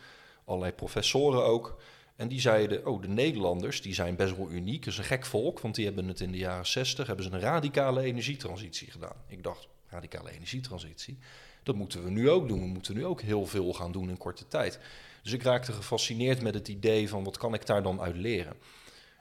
allerlei 0.44 0.72
professoren 0.72 1.44
ook. 1.44 1.80
En 2.18 2.28
die 2.28 2.40
zeiden, 2.40 2.87
oh, 2.87 3.02
de 3.02 3.08
Nederlanders, 3.08 3.82
die 3.82 3.94
zijn 3.94 4.16
best 4.16 4.37
wel 4.37 4.50
uniek. 4.50 4.87
Is 4.87 4.98
een 4.98 5.04
gek 5.04 5.26
volk, 5.26 5.60
want 5.60 5.75
die 5.75 5.84
hebben 5.84 6.08
het 6.08 6.20
in 6.20 6.32
de 6.32 6.38
jaren 6.38 6.66
60, 6.66 7.06
hebben 7.06 7.25
ze 7.25 7.30
een 7.30 7.40
radicale 7.40 8.02
energietransitie 8.02 8.90
gedaan. 8.90 9.16
Ik 9.26 9.42
dacht, 9.42 9.68
radicale 9.88 10.30
energietransitie, 10.30 11.18
dat 11.62 11.75
moeten 11.75 12.04
we 12.04 12.10
nu 12.10 12.30
ook 12.30 12.48
doen. 12.48 12.60
We 12.60 12.66
moeten 12.66 12.94
nu 12.94 13.04
ook 13.04 13.20
heel 13.20 13.46
veel 13.46 13.72
gaan 13.72 13.92
doen 13.92 14.08
in 14.08 14.16
korte 14.16 14.48
tijd. 14.48 14.78
Dus 15.22 15.32
ik 15.32 15.42
raakte 15.42 15.72
gefascineerd 15.72 16.42
met 16.42 16.54
het 16.54 16.68
idee 16.68 17.08
van, 17.08 17.25
wat 17.25 17.37
kan 17.37 17.54
ik 17.54 17.66
daar 17.66 17.82
dan 17.82 18.00
uit 18.00 18.16
leren? 18.16 18.56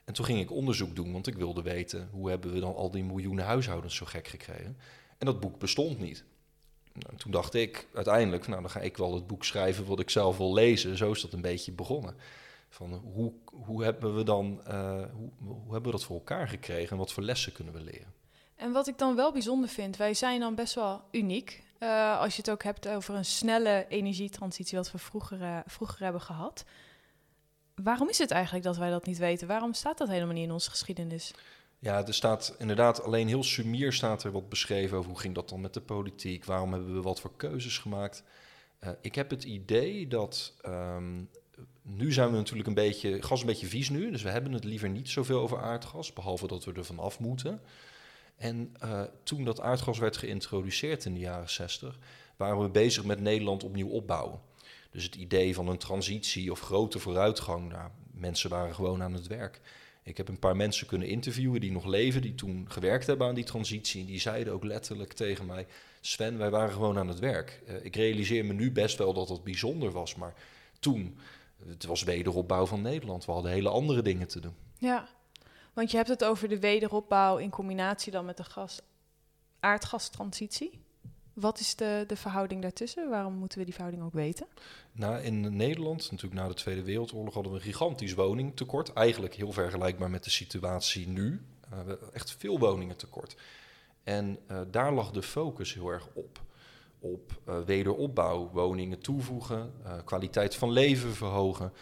En 0.06 0.14
toen 0.14 0.26
ging 0.26 0.40
ik 0.40 0.52
onderzoek 0.52 0.96
doen, 0.96 1.12
want 1.12 1.28
ik 1.28 1.36
wilde 1.36 1.62
weten, 1.62 2.10
hoe 2.12 2.30
hebben 2.30 2.54
we 2.54 2.60
dan 2.60 2.76
al 2.76 2.92
die 2.92 3.04
miljoenen 3.04 3.46
huishoudens 3.46 3.96
zo 3.96 4.06
gek 4.06 4.28
gekregen? 4.28 4.78
En 5.18 5.26
dat 5.26 5.40
boek 5.40 5.60
bestond 5.60 6.00
niet. 6.00 6.24
Nou, 6.94 7.18
toen 7.18 7.32
dacht 7.32 7.54
ik 7.54 7.88
uiteindelijk, 7.94 8.48
nou 8.48 8.62
dan 8.62 8.70
ga 8.70 8.80
ik 8.80 8.98
wel 8.98 9.14
het 9.14 9.28
boek 9.28 9.46
schrijven 9.46 9.86
wat 9.86 10.00
ik 10.00 10.10
zelf 10.10 10.38
wil 10.38 10.54
lezen. 10.54 10.98
Zo 10.98 11.12
is 11.12 11.22
dat 11.22 11.34
een 11.34 11.42
beetje 11.42 11.72
begonnen. 11.72 12.16
Van 12.78 12.94
hoe, 12.94 13.34
hoe 13.46 13.84
hebben 13.84 14.16
we 14.16 14.24
dan, 14.24 14.62
eh, 14.66 15.04
hoe, 15.14 15.30
hoe 15.40 15.74
hebben 15.74 15.92
we 15.92 15.98
dat 15.98 16.04
voor 16.04 16.16
elkaar 16.16 16.48
gekregen 16.48 16.92
en 16.92 16.98
wat 16.98 17.14
voor 17.14 17.24
lessen 17.24 17.52
kunnen 17.52 17.74
we 17.74 17.82
leren? 17.82 18.14
En 18.56 18.72
wat 18.72 18.88
ik 18.88 18.98
dan 18.98 19.16
wel 19.16 19.32
bijzonder 19.32 19.70
vind, 19.70 19.98
wij 19.98 20.14
zijn 20.14 20.40
dan 20.40 20.56
best 20.56 20.74
wel 20.74 21.02
uniek. 21.12 21.66
eh, 21.78 22.20
als 22.20 22.36
je 22.36 22.42
het 22.42 22.50
ook 22.50 22.64
hebt 22.64 22.88
over 22.88 23.16
een 23.16 23.26
snelle 23.26 23.86
energietransitie, 23.90 24.78
wat 24.78 24.92
we 24.92 24.98
vroeger, 24.98 25.42
eh, 25.42 25.58
vroeger 25.66 26.04
hebben 26.04 26.22
gehad. 26.22 26.66
Waarom 27.76 28.10
is 28.10 28.18
het 28.18 28.32
eigenlijk 28.32 28.66
dat 28.66 28.78
wij 28.78 28.90
dat 28.90 29.06
niet 29.06 29.18
weten? 29.18 29.48
Waarom 29.48 29.74
staat 29.74 29.98
dat 29.98 30.08
helemaal 30.08 30.34
niet 30.34 30.44
in 30.44 30.52
onze 30.52 30.70
geschiedenis? 30.70 31.34
Ja, 31.80 32.06
er 32.06 32.14
staat 32.14 32.56
inderdaad 32.58 33.04
alleen 33.04 33.28
heel 33.28 33.44
sumier 33.44 33.94
staat 33.94 34.24
er 34.24 34.32
wat 34.32 34.50
beschreven 34.50 34.98
over 34.98 35.10
hoe 35.12 35.20
ging 35.20 35.36
dat 35.36 35.50
dan 35.50 35.62
met 35.62 35.74
de 35.74 35.82
politiek, 35.82 36.46
waarom 36.46 36.74
hebben 36.74 36.94
we 36.94 37.02
wat 37.02 37.20
voor 37.20 37.36
keuzes 37.36 37.78
gemaakt. 37.78 38.24
Eh, 38.80 38.90
ik 39.02 39.16
heb 39.16 39.30
het 39.30 39.44
idee 39.44 40.08
dat 40.08 40.54
ehm, 40.62 41.24
nu 41.82 42.12
zijn 42.12 42.32
we 42.32 42.38
natuurlijk 42.38 42.68
een 42.68 42.74
beetje, 42.74 43.22
gas 43.22 43.40
een 43.40 43.48
beetje 43.48 43.68
vies 43.68 43.90
nu, 43.90 44.12
dus 44.12 44.22
we 44.22 44.30
hebben 44.30 44.54
het 44.54 44.64
liever 44.64 44.90
niet 44.90 45.10
zoveel 45.10 45.40
over 45.40 45.62
aardgas, 45.62 46.14
behalve 46.14 46.48
dat 46.48 46.66
we 46.66 46.74
er 46.74 46.86
vanaf 46.86 47.20
moeten. 47.20 47.62
En 48.38 48.76
eh, 48.80 49.02
toen 49.24 49.44
dat 49.44 49.62
aardgas 49.62 49.98
werd 49.98 50.18
geïntroduceerd 50.18 51.06
in 51.06 51.14
de 51.14 51.20
jaren 51.20 51.50
60, 51.50 52.00
waren 52.36 52.62
we 52.62 52.70
bezig 52.70 53.04
met 53.04 53.20
Nederland 53.20 53.64
opnieuw 53.64 53.90
opbouwen. 53.90 54.40
Dus 54.92 55.04
het 55.04 55.16
idee 55.16 55.54
van 55.54 55.68
een 55.68 55.78
transitie 55.78 56.52
of 56.52 56.60
grote 56.60 57.00
vooruitgang, 57.00 57.70
nou, 57.70 57.90
mensen 58.12 58.50
waren 58.50 58.76
gewoon 58.76 59.04
aan 59.04 59.14
het 59.14 59.28
werk. 59.28 59.62
Ik 60.04 60.18
heb 60.18 60.28
een 60.28 60.40
paar 60.40 60.56
mensen 60.56 60.88
kunnen 60.88 61.08
interviewen 61.08 61.62
die 61.62 61.72
nog 61.72 61.86
leven, 61.86 62.22
die 62.22 62.36
toen 62.36 62.66
gewerkt 62.68 63.08
hebben 63.08 63.28
aan 63.28 63.36
die 63.36 63.44
transitie. 63.44 64.06
Die 64.06 64.20
zeiden 64.20 64.54
ook 64.54 64.64
letterlijk 64.64 65.14
tegen 65.14 65.46
mij: 65.46 65.68
Sven, 66.02 66.38
wij 66.38 66.50
waren 66.50 66.74
gewoon 66.74 66.98
aan 66.98 67.08
het 67.08 67.20
werk. 67.20 67.62
Eh, 67.66 67.86
ik 67.86 67.96
realiseer 67.96 68.46
me 68.46 68.54
nu 68.54 68.72
best 68.72 68.98
wel 68.98 69.14
dat 69.14 69.28
dat 69.28 69.44
bijzonder 69.44 69.92
was, 69.92 70.16
maar 70.16 70.34
toen, 70.80 71.18
het 71.66 71.86
was 71.86 72.04
wederopbouw 72.04 72.66
van 72.66 72.82
Nederland. 72.82 73.26
We 73.26 73.32
hadden 73.32 73.52
hele 73.52 73.70
andere 73.70 74.02
dingen 74.02 74.28
te 74.28 74.40
doen. 74.40 74.56
Ja, 74.78 75.08
want 75.74 75.92
je 75.92 75.98
hebt 75.98 76.10
het 76.10 76.24
over 76.24 76.48
de 76.48 76.60
wederopbouw 76.60 77.38
in 77.38 77.50
combinatie 77.50 78.12
dan 78.12 78.26
met 78.26 78.38
de 78.38 78.44
gas, 78.44 78.82
aardgastransitie. 79.60 80.86
Wat 81.34 81.60
is 81.60 81.76
de, 81.76 82.04
de 82.08 82.16
verhouding 82.16 82.62
daartussen? 82.62 83.10
Waarom 83.10 83.34
moeten 83.34 83.58
we 83.58 83.64
die 83.64 83.74
verhouding 83.74 84.06
ook 84.06 84.14
weten? 84.14 84.48
Nou, 84.92 85.22
in 85.22 85.56
Nederland, 85.56 86.12
natuurlijk 86.12 86.42
na 86.42 86.48
de 86.48 86.54
Tweede 86.54 86.84
Wereldoorlog, 86.84 87.34
hadden 87.34 87.52
we 87.52 87.58
een 87.58 87.64
gigantisch 87.64 88.14
woningtekort. 88.14 88.94
Eigenlijk 88.94 89.34
heel 89.34 89.52
vergelijkbaar 89.52 90.10
met 90.10 90.24
de 90.24 90.30
situatie 90.30 91.08
nu. 91.08 91.32
Uh, 91.32 91.70
we 91.70 91.76
hebben 91.76 92.14
echt 92.14 92.32
veel 92.32 92.60
woningen 92.60 92.96
tekort. 92.96 93.36
En 94.04 94.40
uh, 94.52 94.62
daar 94.72 94.94
lag 94.94 95.12
de 95.12 95.22
focus 95.22 95.74
heel 95.74 95.90
erg 95.90 96.08
op. 96.14 96.40
Op 97.00 97.42
uh, 97.50 97.60
wederopbouw, 97.60 98.50
woningen 98.54 99.00
toevoegen, 99.00 99.74
kwaliteit 100.06 100.56
van 100.56 100.72
leven 100.72 101.14
verhogen. 101.14 101.74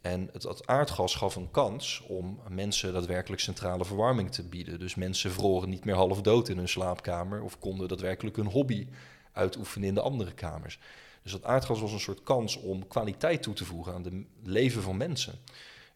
En 0.00 0.28
het, 0.32 0.42
het, 0.42 0.66
aardgas 0.66 1.14
gaf 1.14 1.36
een 1.36 1.50
kans 1.50 2.02
om 2.08 2.40
mensen 2.48 2.92
daadwerkelijk 2.92 3.42
centrale 3.42 3.84
verwarming 3.84 4.32
te 4.32 4.42
bieden. 4.42 4.78
Dus 4.78 4.94
mensen 4.94 5.30
vroren 5.30 5.68
niet 5.68 5.84
meer 5.84 5.94
half 5.94 6.20
dood 6.20 6.48
in 6.48 6.56
hun 6.56 6.68
slaapkamer 6.68 7.42
of 7.42 7.58
konden 7.58 7.88
daadwerkelijk 7.88 8.36
hun 8.36 8.46
hobby 8.46 8.86
uitoefenen 9.32 9.88
in 9.88 9.94
de 9.94 10.00
andere 10.00 10.32
kamers. 10.32 10.78
Dus 11.22 11.32
dat 11.32 11.44
aardgas 11.44 11.80
was 11.80 11.92
een 11.92 12.00
soort 12.00 12.22
kans 12.22 12.56
om 12.56 12.88
kwaliteit 12.88 13.42
toe 13.42 13.54
te 13.54 13.64
voegen 13.64 13.94
aan 13.94 14.04
het 14.04 14.14
leven 14.42 14.82
van 14.82 14.96
mensen. 14.96 15.34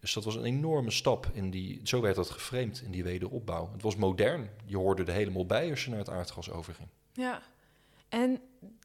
Dus 0.01 0.13
dat 0.13 0.25
was 0.25 0.35
een 0.35 0.45
enorme 0.45 0.91
stap 0.91 1.31
in 1.33 1.51
die, 1.51 1.81
zo 1.85 2.01
werd 2.01 2.17
dat 2.17 2.31
geframed 2.31 2.81
in 2.85 2.91
die 2.91 3.05
wederopbouw. 3.05 3.71
Het 3.73 3.83
was 3.83 3.97
modern. 3.97 4.49
Je 4.65 4.77
hoorde 4.77 5.05
er 5.05 5.13
helemaal 5.13 5.47
bij 5.47 5.71
als 5.71 5.85
je 5.85 5.91
naar 5.91 5.99
het 5.99 6.11
aardgas 6.11 6.51
overging. 6.51 6.89
Ja, 7.13 7.43
en 8.09 8.41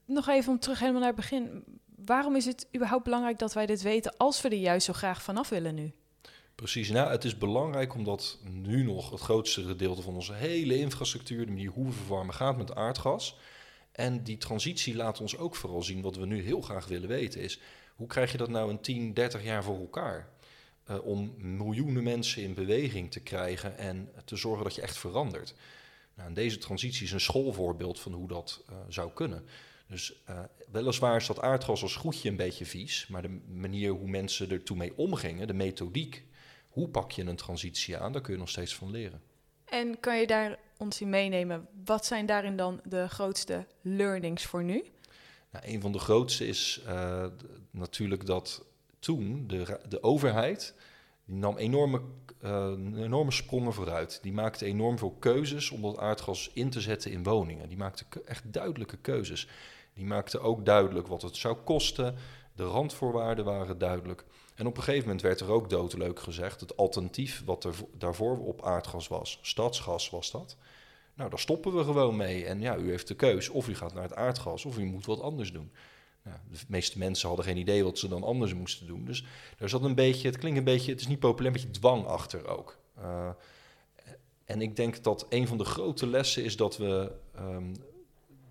nog 0.05 0.27
even 0.27 0.51
om 0.51 0.59
terug 0.59 0.79
helemaal 0.79 1.01
naar 1.01 1.09
het 1.11 1.19
begin 1.19 1.63
waarom 2.05 2.35
is 2.35 2.45
het 2.45 2.67
überhaupt 2.75 3.03
belangrijk 3.03 3.39
dat 3.39 3.53
wij 3.53 3.65
dit 3.65 3.81
weten 3.81 4.17
als 4.17 4.41
we 4.41 4.49
er 4.49 4.55
juist 4.55 4.85
zo 4.85 4.93
graag 4.93 5.23
vanaf 5.23 5.49
willen 5.49 5.75
nu? 5.75 5.91
Precies, 6.55 6.89
nou, 6.89 7.11
het 7.11 7.23
is 7.23 7.37
belangrijk 7.37 7.93
omdat 7.95 8.39
nu 8.43 8.83
nog 8.83 9.09
het 9.09 9.19
grootste 9.19 9.63
gedeelte 9.63 10.01
van 10.01 10.13
onze 10.13 10.33
hele 10.33 10.77
infrastructuur, 10.77 11.45
de 11.45 11.51
manier 11.51 11.71
hoe 11.71 11.85
we 11.85 11.91
verwarmen, 11.91 12.35
gaat 12.35 12.57
met 12.57 12.75
aardgas. 12.75 13.37
En 13.91 14.23
die 14.23 14.37
transitie 14.37 14.95
laat 14.95 15.21
ons 15.21 15.37
ook 15.37 15.55
vooral 15.55 15.83
zien 15.83 16.01
wat 16.01 16.15
we 16.15 16.25
nu 16.25 16.41
heel 16.41 16.61
graag 16.61 16.87
willen 16.87 17.09
weten 17.09 17.41
is, 17.41 17.59
hoe 17.95 18.07
krijg 18.07 18.31
je 18.31 18.37
dat 18.37 18.49
nou 18.49 18.69
in 18.69 18.81
10, 18.81 19.13
30 19.13 19.43
jaar 19.43 19.63
voor 19.63 19.79
elkaar? 19.79 20.29
Uh, 20.89 21.05
om 21.05 21.33
miljoenen 21.37 22.03
mensen 22.03 22.43
in 22.43 22.53
beweging 22.53 23.11
te 23.11 23.19
krijgen 23.19 23.77
en 23.77 24.09
te 24.25 24.35
zorgen 24.35 24.63
dat 24.63 24.75
je 24.75 24.81
echt 24.81 24.97
verandert. 24.97 25.53
Nou, 26.15 26.27
en 26.27 26.33
deze 26.33 26.57
transitie 26.57 27.03
is 27.03 27.11
een 27.11 27.19
schoolvoorbeeld 27.19 27.99
van 27.99 28.13
hoe 28.13 28.27
dat 28.27 28.63
uh, 28.69 28.75
zou 28.87 29.11
kunnen. 29.13 29.45
Dus 29.87 30.13
uh, 30.29 30.39
weliswaar 30.71 31.15
is 31.15 31.27
dat 31.27 31.39
aardgas 31.41 31.81
als 31.81 31.95
goedje 31.95 32.29
een 32.29 32.35
beetje 32.35 32.65
vies, 32.65 33.07
maar 33.07 33.21
de 33.21 33.41
manier 33.47 33.91
hoe 33.91 34.07
mensen 34.07 34.51
er 34.51 34.63
toe 34.63 34.77
mee 34.77 34.97
omgingen, 34.97 35.47
de 35.47 35.53
methodiek, 35.53 36.23
hoe 36.69 36.89
pak 36.89 37.11
je 37.11 37.23
een 37.23 37.35
transitie 37.35 37.97
aan, 37.97 38.11
daar 38.11 38.21
kun 38.21 38.33
je 38.33 38.39
nog 38.39 38.49
steeds 38.49 38.75
van 38.75 38.91
leren. 38.91 39.21
En 39.65 39.99
kan 39.99 40.19
je 40.19 40.27
daar 40.27 40.59
ons 40.77 41.01
in 41.01 41.09
meenemen? 41.09 41.67
Wat 41.85 42.05
zijn 42.05 42.25
daarin 42.25 42.55
dan 42.55 42.81
de 42.83 43.07
grootste 43.09 43.67
learnings 43.81 44.45
voor 44.45 44.63
nu? 44.63 44.83
Nou, 45.51 45.65
een 45.67 45.81
van 45.81 45.91
de 45.91 45.99
grootste 45.99 46.47
is 46.47 46.81
uh, 46.87 47.25
natuurlijk 47.71 48.25
dat 48.25 48.65
toen 48.99 49.47
de, 49.47 49.79
de 49.89 50.03
overheid 50.03 50.75
nam 51.33 51.57
enorme, 51.57 52.01
uh, 52.43 53.03
enorme 53.03 53.31
sprongen 53.31 53.73
vooruit. 53.73 54.19
Die 54.21 54.33
maakte 54.33 54.65
enorm 54.65 54.97
veel 54.97 55.15
keuzes 55.19 55.69
om 55.69 55.81
dat 55.81 55.97
aardgas 55.97 56.51
in 56.53 56.69
te 56.69 56.81
zetten 56.81 57.11
in 57.11 57.23
woningen. 57.23 57.67
Die 57.67 57.77
maakte 57.77 58.05
echt 58.25 58.53
duidelijke 58.53 58.97
keuzes. 58.97 59.47
Die 59.93 60.05
maakte 60.05 60.39
ook 60.39 60.65
duidelijk 60.65 61.07
wat 61.07 61.21
het 61.21 61.35
zou 61.35 61.55
kosten. 61.55 62.15
De 62.55 62.63
randvoorwaarden 62.63 63.45
waren 63.45 63.77
duidelijk. 63.77 64.25
En 64.55 64.67
op 64.67 64.77
een 64.77 64.83
gegeven 64.83 65.05
moment 65.05 65.21
werd 65.21 65.39
er 65.39 65.51
ook 65.51 65.69
doodleuk 65.69 66.19
gezegd: 66.19 66.59
het 66.59 66.77
alternatief 66.77 67.43
wat 67.45 67.63
er 67.63 67.75
daarvoor 67.97 68.37
op 68.37 68.63
aardgas 68.65 69.07
was, 69.07 69.39
stadsgas 69.41 70.09
was 70.09 70.31
dat. 70.31 70.57
Nou, 71.13 71.29
daar 71.29 71.39
stoppen 71.39 71.75
we 71.75 71.83
gewoon 71.83 72.15
mee. 72.15 72.45
En 72.45 72.61
ja, 72.61 72.77
u 72.77 72.89
heeft 72.89 73.07
de 73.07 73.15
keus: 73.15 73.49
of 73.49 73.67
u 73.67 73.75
gaat 73.75 73.93
naar 73.93 74.03
het 74.03 74.15
aardgas 74.15 74.65
of 74.65 74.77
u 74.77 74.85
moet 74.85 75.05
wat 75.05 75.21
anders 75.21 75.51
doen. 75.51 75.71
De 76.23 76.59
meeste 76.67 76.97
mensen 76.97 77.27
hadden 77.27 77.45
geen 77.45 77.57
idee 77.57 77.83
wat 77.83 77.97
ze 77.97 78.07
dan 78.07 78.23
anders 78.23 78.53
moesten 78.53 78.87
doen. 78.87 79.05
Dus 79.05 79.25
daar 79.57 79.69
zat 79.69 79.83
een 79.83 79.95
beetje, 79.95 80.27
het 80.27 80.37
klinkt 80.37 80.57
een 80.57 80.63
beetje, 80.63 80.91
het 80.91 81.01
is 81.01 81.07
niet 81.07 81.19
populair, 81.19 81.55
een 81.55 81.61
beetje 81.61 81.79
dwang 81.79 82.05
achter 82.05 82.47
ook. 82.47 82.77
Uh, 82.99 83.29
en 84.45 84.61
ik 84.61 84.75
denk 84.75 85.03
dat 85.03 85.25
een 85.29 85.47
van 85.47 85.57
de 85.57 85.65
grote 85.65 86.07
lessen 86.07 86.43
is 86.43 86.57
dat 86.57 86.77
we 86.77 87.11
um, 87.39 87.73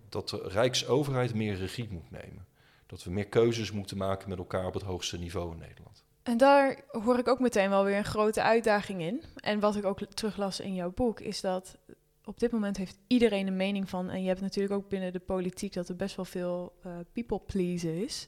dat 0.09 0.29
de 0.29 0.41
Rijksoverheid 0.47 1.33
meer 1.33 1.55
regie 1.55 1.87
moet 1.91 2.11
nemen. 2.11 2.45
Dat 2.85 3.03
we 3.03 3.11
meer 3.11 3.27
keuzes 3.27 3.71
moeten 3.71 3.97
maken 3.97 4.29
met 4.29 4.37
elkaar 4.37 4.65
op 4.65 4.73
het 4.73 4.83
hoogste 4.83 5.17
niveau 5.17 5.51
in 5.51 5.57
Nederland. 5.57 6.03
En 6.23 6.37
daar 6.37 6.81
hoor 6.87 7.19
ik 7.19 7.27
ook 7.27 7.39
meteen 7.39 7.69
wel 7.69 7.83
weer 7.83 7.97
een 7.97 8.05
grote 8.05 8.41
uitdaging 8.41 9.01
in. 9.01 9.23
En 9.35 9.59
wat 9.59 9.75
ik 9.75 9.85
ook 9.85 9.99
teruglas 9.99 10.59
in 10.59 10.73
jouw 10.73 10.91
boek, 10.91 11.19
is 11.19 11.41
dat 11.41 11.77
op 12.25 12.39
dit 12.39 12.51
moment 12.51 12.77
heeft 12.77 12.97
iedereen 13.07 13.47
een 13.47 13.55
mening 13.55 13.89
van. 13.89 14.09
En 14.09 14.21
je 14.21 14.27
hebt 14.27 14.41
natuurlijk 14.41 14.73
ook 14.73 14.89
binnen 14.89 15.13
de 15.13 15.19
politiek 15.19 15.73
dat 15.73 15.89
er 15.89 15.95
best 15.95 16.15
wel 16.15 16.25
veel 16.25 16.73
uh, 16.85 16.93
people 17.13 17.39
pleasen 17.39 18.03
is. 18.03 18.25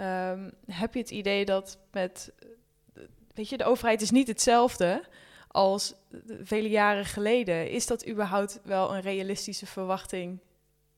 Um, 0.00 0.52
heb 0.66 0.94
je 0.94 1.00
het 1.00 1.10
idee 1.10 1.44
dat 1.44 1.78
met. 1.92 2.32
Weet 3.34 3.48
je, 3.48 3.56
de 3.56 3.64
overheid 3.64 4.02
is 4.02 4.10
niet 4.10 4.28
hetzelfde 4.28 5.04
als 5.48 5.94
vele 6.42 6.68
jaren 6.68 7.04
geleden. 7.04 7.70
Is 7.70 7.86
dat 7.86 8.08
überhaupt 8.08 8.60
wel 8.64 8.94
een 8.94 9.00
realistische 9.00 9.66
verwachting 9.66 10.38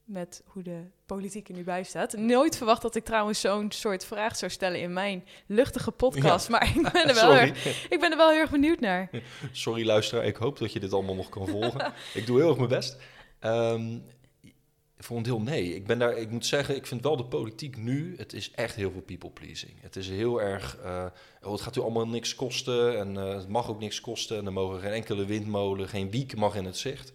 met 0.04 0.42
hoe 0.46 0.62
de 0.62 0.80
politiek 1.06 1.48
er 1.48 1.54
nu 1.54 1.64
bij 1.64 1.82
staat. 1.82 2.16
Nooit 2.16 2.56
verwacht 2.56 2.82
dat 2.82 2.94
ik 2.94 3.04
trouwens 3.04 3.40
zo'n 3.40 3.70
soort 3.70 4.04
vraag 4.04 4.36
zou 4.36 4.50
stellen 4.50 4.80
in 4.80 4.92
mijn 4.92 5.24
luchtige 5.46 5.90
podcast. 5.90 6.48
Ja. 6.48 6.52
Maar 6.52 6.76
ik 6.76 6.92
ben, 6.92 7.08
er 7.08 7.14
wel 7.26 7.34
erg, 7.34 7.66
ik 7.90 8.00
ben 8.00 8.10
er 8.10 8.16
wel 8.16 8.30
heel 8.30 8.40
erg 8.40 8.50
benieuwd 8.50 8.80
naar. 8.80 9.10
Sorry 9.52 9.86
luisteraar, 9.86 10.24
ik 10.24 10.36
hoop 10.36 10.58
dat 10.58 10.72
je 10.72 10.80
dit 10.80 10.92
allemaal 10.92 11.14
nog 11.14 11.28
kan 11.28 11.48
volgen. 11.48 11.92
ik 12.14 12.26
doe 12.26 12.38
heel 12.38 12.48
erg 12.48 12.56
mijn 12.56 12.68
best. 12.68 12.96
Um, 13.40 14.04
voor 14.98 15.16
een 15.16 15.22
deel 15.22 15.40
nee. 15.40 15.74
Ik, 15.74 15.86
ben 15.86 15.98
daar, 15.98 16.16
ik 16.16 16.30
moet 16.30 16.46
zeggen, 16.46 16.76
ik 16.76 16.86
vind 16.86 17.02
wel 17.02 17.16
de 17.16 17.24
politiek 17.24 17.76
nu, 17.76 18.14
het 18.16 18.32
is 18.32 18.50
echt 18.50 18.74
heel 18.74 18.90
veel 18.90 19.00
people 19.00 19.30
pleasing. 19.30 19.72
Het 19.80 19.96
is 19.96 20.08
heel 20.08 20.42
erg, 20.42 20.78
uh, 20.84 21.06
oh, 21.42 21.52
het 21.52 21.60
gaat 21.60 21.76
u 21.76 21.80
allemaal 21.80 22.08
niks 22.08 22.34
kosten 22.34 22.98
en 22.98 23.14
uh, 23.14 23.34
het 23.34 23.48
mag 23.48 23.68
ook 23.68 23.80
niks 23.80 24.00
kosten. 24.00 24.38
En 24.38 24.46
er 24.46 24.52
mogen 24.52 24.80
geen 24.80 24.92
enkele 24.92 25.24
windmolen, 25.24 25.88
geen 25.88 26.10
wiek 26.10 26.36
mag 26.36 26.54
in 26.54 26.64
het 26.64 26.76
zicht 26.76 27.12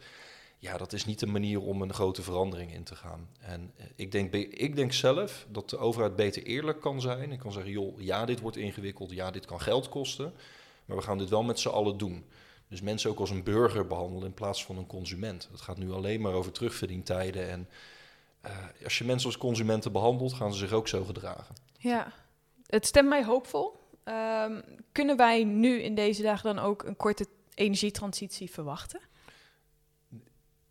ja, 0.57 0.77
dat 0.77 0.93
is 0.93 1.05
niet 1.05 1.19
de 1.19 1.25
manier 1.25 1.61
om 1.61 1.81
een 1.81 1.93
grote 1.93 2.21
verandering 2.21 2.73
in 2.73 2.83
te 2.83 2.95
gaan. 2.95 3.29
En 3.39 3.71
eh, 3.77 3.85
ik 3.95 4.11
denk, 4.11 4.33
ik 4.33 4.75
denk 4.75 4.93
zelf 4.93 5.45
dat 5.49 5.69
de 5.69 5.77
overheid 5.77 6.15
beter 6.15 6.43
eerlijk 6.43 6.81
kan 6.81 7.01
zijn. 7.01 7.31
Ik 7.31 7.39
kan 7.39 7.51
zeggen, 7.51 7.71
joh, 7.71 8.01
ja, 8.01 8.25
dit 8.25 8.39
wordt 8.39 8.57
ingewikkeld, 8.57 9.11
ja, 9.11 9.31
dit 9.31 9.45
kan 9.45 9.61
geld 9.61 9.89
kosten, 9.89 10.33
maar 10.85 10.97
we 10.97 11.03
gaan 11.03 11.17
dit 11.17 11.29
wel 11.29 11.43
met 11.43 11.59
z'n 11.59 11.67
allen 11.67 11.97
doen. 11.97 12.25
Dus 12.67 12.81
mensen 12.81 13.09
ook 13.09 13.19
als 13.19 13.29
een 13.29 13.43
burger 13.43 13.87
behandelen 13.87 14.27
in 14.27 14.33
plaats 14.33 14.65
van 14.65 14.77
een 14.77 14.87
consument. 14.87 15.47
Het 15.51 15.61
gaat 15.61 15.77
nu 15.77 15.91
alleen 15.91 16.21
maar 16.21 16.33
over 16.33 16.51
terugverdientijden. 16.51 17.49
En 17.49 17.69
uh, 18.45 18.51
als 18.83 18.97
je 18.97 19.03
mensen 19.03 19.27
als 19.27 19.37
consumenten 19.37 19.91
behandelt, 19.91 20.33
gaan 20.33 20.53
ze 20.53 20.59
zich 20.59 20.71
ook 20.71 20.87
zo 20.87 21.03
gedragen. 21.03 21.55
Ja, 21.77 22.11
het 22.65 22.85
stemt 22.85 23.09
mij 23.09 23.23
hoopvol. 23.23 23.75
Um, 24.05 24.63
kunnen 24.91 25.17
wij 25.17 25.43
nu 25.43 25.81
in 25.81 25.95
deze 25.95 26.21
dagen 26.21 26.55
dan 26.55 26.65
ook 26.65 26.83
een 26.83 26.95
korte 26.95 27.25
energietransitie 27.53 28.51
verwachten? 28.51 28.99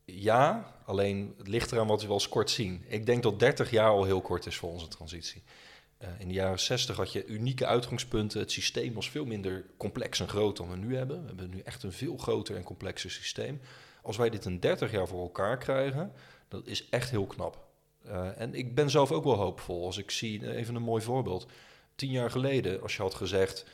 Ja, 0.07 0.75
alleen 0.85 1.35
het 1.39 1.49
ligt 1.49 1.73
eraan 1.73 1.87
wat 1.87 2.03
we 2.03 2.09
als 2.09 2.29
kort 2.29 2.51
zien. 2.51 2.85
Ik 2.89 3.07
denk 3.07 3.23
dat 3.23 3.39
30 3.39 3.71
jaar 3.71 3.91
al 3.91 4.05
heel 4.05 4.21
kort 4.21 4.47
is 4.47 4.57
voor 4.57 4.71
onze 4.71 4.89
transitie. 4.89 5.43
Uh, 6.03 6.09
in 6.19 6.29
de 6.29 6.35
jaren 6.35 6.61
60 6.61 6.97
had 6.97 7.13
je 7.13 7.27
unieke 7.27 7.67
uitgangspunten. 7.67 8.41
Het 8.41 8.53
systeem 8.53 8.95
was 8.95 9.11
veel 9.11 9.25
minder 9.25 9.65
complex 9.77 10.21
en 10.21 10.29
groot 10.29 10.57
dan 10.57 10.71
we 10.71 10.77
nu 10.77 10.97
hebben. 10.97 11.21
We 11.21 11.27
hebben 11.27 11.51
nu 11.51 11.61
echt 11.61 11.83
een 11.83 11.93
veel 11.93 12.17
groter 12.17 12.57
en 12.57 12.63
complexer 12.63 13.11
systeem. 13.11 13.61
Als 14.03 14.17
wij 14.17 14.31
dit 14.31 14.45
in 14.45 14.61
30 14.61 14.91
jaar 14.91 15.09
voor 15.09 15.23
elkaar 15.23 15.59
krijgen, 15.59 16.13
dat 16.49 16.67
is 16.67 16.89
echt 16.89 17.11
heel 17.11 17.27
knap. 17.27 17.65
Uh, 18.07 18.41
en 18.41 18.55
ik 18.55 18.75
ben 18.75 18.91
zelf 18.91 19.13
ook 19.13 19.25
wel 19.25 19.37
hoopvol. 19.37 19.85
Als 19.85 19.99
ik 19.99 20.11
zie, 20.11 20.55
even 20.55 20.75
een 20.75 20.83
mooi 20.83 21.03
voorbeeld. 21.03 21.47
Tien 21.95 22.11
jaar 22.11 22.31
geleden, 22.31 22.83
als 22.83 22.97
je 22.97 23.03
had 23.03 23.15
gezegd... 23.15 23.67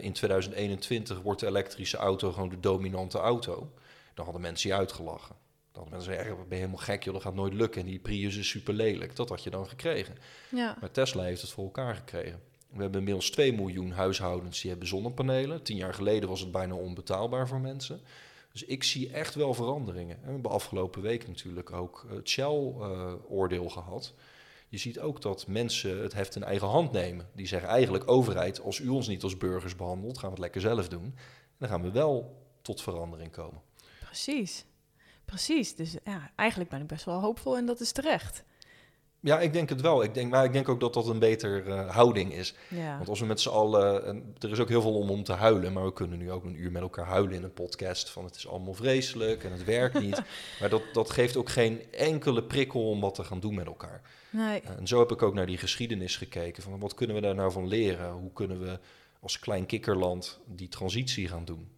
In 0.00 0.12
2021 0.12 1.20
wordt 1.20 1.40
de 1.40 1.46
elektrische 1.46 1.96
auto 1.96 2.32
gewoon 2.32 2.48
de 2.48 2.60
dominante 2.60 3.18
auto... 3.18 3.72
dan 4.14 4.24
hadden 4.24 4.42
mensen 4.42 4.70
je 4.70 4.76
uitgelachen. 4.76 5.36
Dan 5.78 5.88
mensen 5.90 6.12
zeggen, 6.12 6.36
ben 6.36 6.46
je 6.48 6.54
helemaal 6.54 6.76
gek, 6.76 7.04
joh, 7.04 7.14
dat 7.14 7.22
gaat 7.22 7.34
nooit 7.34 7.52
lukken. 7.52 7.80
En 7.80 7.86
die 7.86 7.98
Prius 7.98 8.36
is 8.36 8.48
super 8.48 8.74
lelijk. 8.74 9.16
Dat 9.16 9.28
had 9.28 9.42
je 9.42 9.50
dan 9.50 9.68
gekregen. 9.68 10.16
Ja. 10.50 10.76
Maar 10.80 10.90
Tesla 10.90 11.22
heeft 11.22 11.40
het 11.40 11.50
voor 11.50 11.64
elkaar 11.64 11.94
gekregen. 11.94 12.40
We 12.70 12.82
hebben 12.82 12.98
inmiddels 12.98 13.30
2 13.30 13.52
miljoen 13.52 13.90
huishoudens 13.90 14.60
die 14.60 14.70
hebben 14.70 14.88
zonnepanelen. 14.88 15.62
Tien 15.62 15.76
jaar 15.76 15.94
geleden 15.94 16.28
was 16.28 16.40
het 16.40 16.52
bijna 16.52 16.74
onbetaalbaar 16.74 17.48
voor 17.48 17.60
mensen. 17.60 18.00
Dus 18.52 18.64
ik 18.64 18.84
zie 18.84 19.10
echt 19.10 19.34
wel 19.34 19.54
veranderingen. 19.54 20.16
En 20.16 20.26
we 20.26 20.32
hebben 20.32 20.50
afgelopen 20.50 21.02
week 21.02 21.28
natuurlijk 21.28 21.72
ook 21.72 22.06
het 22.08 22.28
Shell-oordeel 22.28 23.68
gehad. 23.68 24.14
Je 24.68 24.78
ziet 24.78 25.00
ook 25.00 25.22
dat 25.22 25.46
mensen 25.46 26.02
het 26.02 26.12
heft 26.12 26.36
in 26.36 26.42
eigen 26.42 26.68
hand 26.68 26.92
nemen. 26.92 27.28
Die 27.32 27.46
zeggen 27.46 27.68
eigenlijk, 27.68 28.10
overheid, 28.10 28.60
als 28.60 28.78
u 28.78 28.88
ons 28.88 29.08
niet 29.08 29.22
als 29.22 29.36
burgers 29.36 29.76
behandelt, 29.76 30.18
gaan 30.18 30.28
we 30.28 30.34
het 30.34 30.44
lekker 30.44 30.60
zelf 30.60 30.88
doen. 30.88 31.04
En 31.04 31.14
dan 31.58 31.68
gaan 31.68 31.82
we 31.82 31.90
wel 31.90 32.42
tot 32.62 32.82
verandering 32.82 33.32
komen. 33.32 33.60
Precies. 34.04 34.64
Precies. 35.28 35.74
Dus 35.74 35.96
ja, 36.04 36.30
eigenlijk 36.36 36.70
ben 36.70 36.80
ik 36.80 36.86
best 36.86 37.04
wel 37.04 37.20
hoopvol 37.20 37.56
en 37.56 37.66
dat 37.66 37.80
is 37.80 37.92
terecht. 37.92 38.44
Ja, 39.20 39.40
ik 39.40 39.52
denk 39.52 39.68
het 39.68 39.80
wel. 39.80 40.02
Ik 40.02 40.14
denk, 40.14 40.30
maar 40.30 40.44
ik 40.44 40.52
denk 40.52 40.68
ook 40.68 40.80
dat 40.80 40.94
dat 40.94 41.06
een 41.06 41.18
beter 41.18 41.68
eh, 41.68 41.90
houding 41.94 42.32
is. 42.32 42.54
Ja. 42.68 42.96
Want 42.96 43.08
als 43.08 43.20
we 43.20 43.26
met 43.26 43.40
z'n 43.40 43.48
allen... 43.48 44.06
en 44.06 44.34
er 44.38 44.50
is 44.50 44.58
ook 44.58 44.68
heel 44.68 44.80
veel 44.80 44.98
om 44.98 45.10
om 45.10 45.24
te 45.24 45.32
huilen... 45.32 45.72
maar 45.72 45.84
we 45.84 45.92
kunnen 45.92 46.18
nu 46.18 46.30
ook 46.30 46.44
een 46.44 46.60
uur 46.60 46.72
met 46.72 46.82
elkaar 46.82 47.06
huilen 47.06 47.34
in 47.34 47.42
een 47.42 47.52
podcast... 47.52 48.10
van 48.10 48.24
het 48.24 48.36
is 48.36 48.48
allemaal 48.48 48.74
vreselijk 48.74 49.44
en 49.44 49.52
het 49.52 49.64
werkt 49.64 50.00
niet. 50.00 50.22
maar 50.60 50.68
dat, 50.68 50.82
dat 50.92 51.10
geeft 51.10 51.36
ook 51.36 51.48
geen 51.48 51.92
enkele 51.92 52.42
prikkel 52.42 52.90
om 52.90 53.00
wat 53.00 53.14
te 53.14 53.24
gaan 53.24 53.40
doen 53.40 53.54
met 53.54 53.66
elkaar. 53.66 54.02
Nee. 54.30 54.60
En 54.60 54.86
zo 54.86 54.98
heb 54.98 55.12
ik 55.12 55.22
ook 55.22 55.34
naar 55.34 55.46
die 55.46 55.58
geschiedenis 55.58 56.16
gekeken. 56.16 56.62
Van 56.62 56.80
wat 56.80 56.94
kunnen 56.94 57.16
we 57.16 57.22
daar 57.22 57.34
nou 57.34 57.52
van 57.52 57.68
leren? 57.68 58.10
Hoe 58.10 58.32
kunnen 58.32 58.60
we 58.60 58.78
als 59.20 59.38
klein 59.38 59.66
kikkerland 59.66 60.40
die 60.46 60.68
transitie 60.68 61.28
gaan 61.28 61.44
doen? 61.44 61.68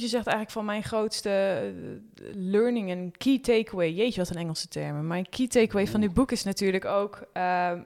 Je 0.00 0.08
zegt 0.08 0.26
eigenlijk 0.26 0.50
van 0.50 0.64
mijn 0.64 0.82
grootste 0.82 1.30
eh, 1.30 2.24
learning 2.34 2.90
en 2.90 3.12
key 3.16 3.38
takeaway. 3.38 3.92
Jeetje, 3.92 4.20
wat 4.20 4.30
een 4.30 4.36
Engelse 4.36 4.68
termen. 4.68 5.06
Mijn 5.06 5.28
key 5.28 5.48
takeaway 5.48 5.86
van 5.86 6.00
dit 6.00 6.14
boek 6.14 6.32
is 6.32 6.44
natuurlijk 6.44 6.84
ook 6.84 7.26
ehm, 7.32 7.80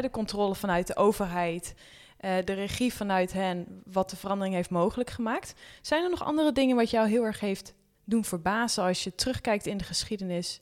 de 0.00 0.10
controle 0.10 0.54
vanuit 0.54 0.86
de 0.86 0.96
overheid. 0.96 1.74
eh, 2.16 2.36
de 2.44 2.52
regie 2.52 2.94
vanuit 2.94 3.32
hen, 3.32 3.82
wat 3.84 4.10
de 4.10 4.16
verandering 4.16 4.54
heeft 4.54 4.70
mogelijk 4.70 5.10
gemaakt. 5.10 5.54
Zijn 5.82 6.04
er 6.04 6.10
nog 6.10 6.24
andere 6.24 6.52
dingen 6.52 6.76
wat 6.76 6.90
jou 6.90 7.08
heel 7.08 7.24
erg 7.24 7.40
heeft 7.40 7.74
doen 8.04 8.24
verbazen 8.24 8.84
als 8.84 9.04
je 9.04 9.14
terugkijkt 9.14 9.66
in 9.66 9.76
de 9.76 9.84
geschiedenis? 9.84 10.60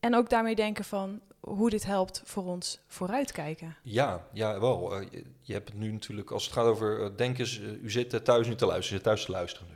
En 0.00 0.14
ook 0.14 0.30
daarmee 0.30 0.54
denken 0.54 0.84
van 0.84 1.20
hoe 1.40 1.70
dit 1.70 1.84
helpt 1.84 2.22
voor 2.24 2.44
ons 2.44 2.80
vooruitkijken. 2.86 3.76
Ja, 3.82 4.26
ja, 4.32 4.60
wel. 4.60 4.94
Eh, 4.94 5.06
je, 5.40 5.52
hebt 5.52 5.68
het 5.68 5.78
nu 5.78 5.92
natuurlijk, 5.92 6.30
als 6.30 6.44
het 6.44 6.52
gaat 6.52 6.66
over, 6.66 7.00
uh, 7.00 7.16
denk 7.16 7.38
eens, 7.38 7.58
uh, 7.58 7.82
u 7.82 7.90
zit 7.90 8.24
thuis 8.24 8.46
nu 8.46 8.54
te 8.54 8.66
luisteren, 8.66 8.96
zit 8.96 9.02
thuis 9.02 9.24
te 9.24 9.30
luisteren. 9.30 9.71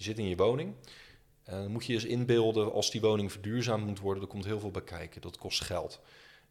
Je 0.00 0.06
zit 0.06 0.18
in 0.18 0.28
je 0.28 0.36
woning. 0.36 0.74
dan 1.44 1.70
moet 1.70 1.86
je 1.86 1.92
eens 1.92 2.04
inbeelden, 2.04 2.72
als 2.72 2.90
die 2.90 3.00
woning 3.00 3.32
verduurzaamd 3.32 3.86
moet 3.86 3.98
worden, 3.98 4.22
er 4.22 4.28
komt 4.28 4.44
heel 4.44 4.60
veel 4.60 4.70
bij 4.70 4.82
kijken. 4.82 5.20
Dat 5.20 5.38
kost 5.38 5.60
geld. 5.60 6.00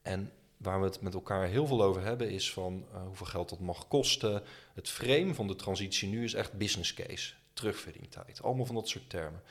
En 0.01 0.31
waar 0.57 0.79
we 0.79 0.85
het 0.85 1.01
met 1.01 1.13
elkaar 1.13 1.47
heel 1.47 1.67
veel 1.67 1.83
over 1.83 2.01
hebben, 2.01 2.29
is 2.29 2.53
van 2.53 2.85
hoeveel 3.05 3.25
geld 3.25 3.49
dat 3.49 3.59
mag 3.59 3.87
kosten. 3.87 4.43
Het 4.73 4.89
frame 4.89 5.33
van 5.33 5.47
de 5.47 5.55
transitie 5.55 6.09
nu 6.09 6.23
is 6.23 6.33
echt 6.33 6.53
business 6.53 6.93
case, 6.93 7.33
terugverdientijd. 7.53 8.41
Allemaal 8.41 8.65
van 8.65 8.75
dat 8.75 8.87
soort 8.87 9.09
termen. 9.09 9.41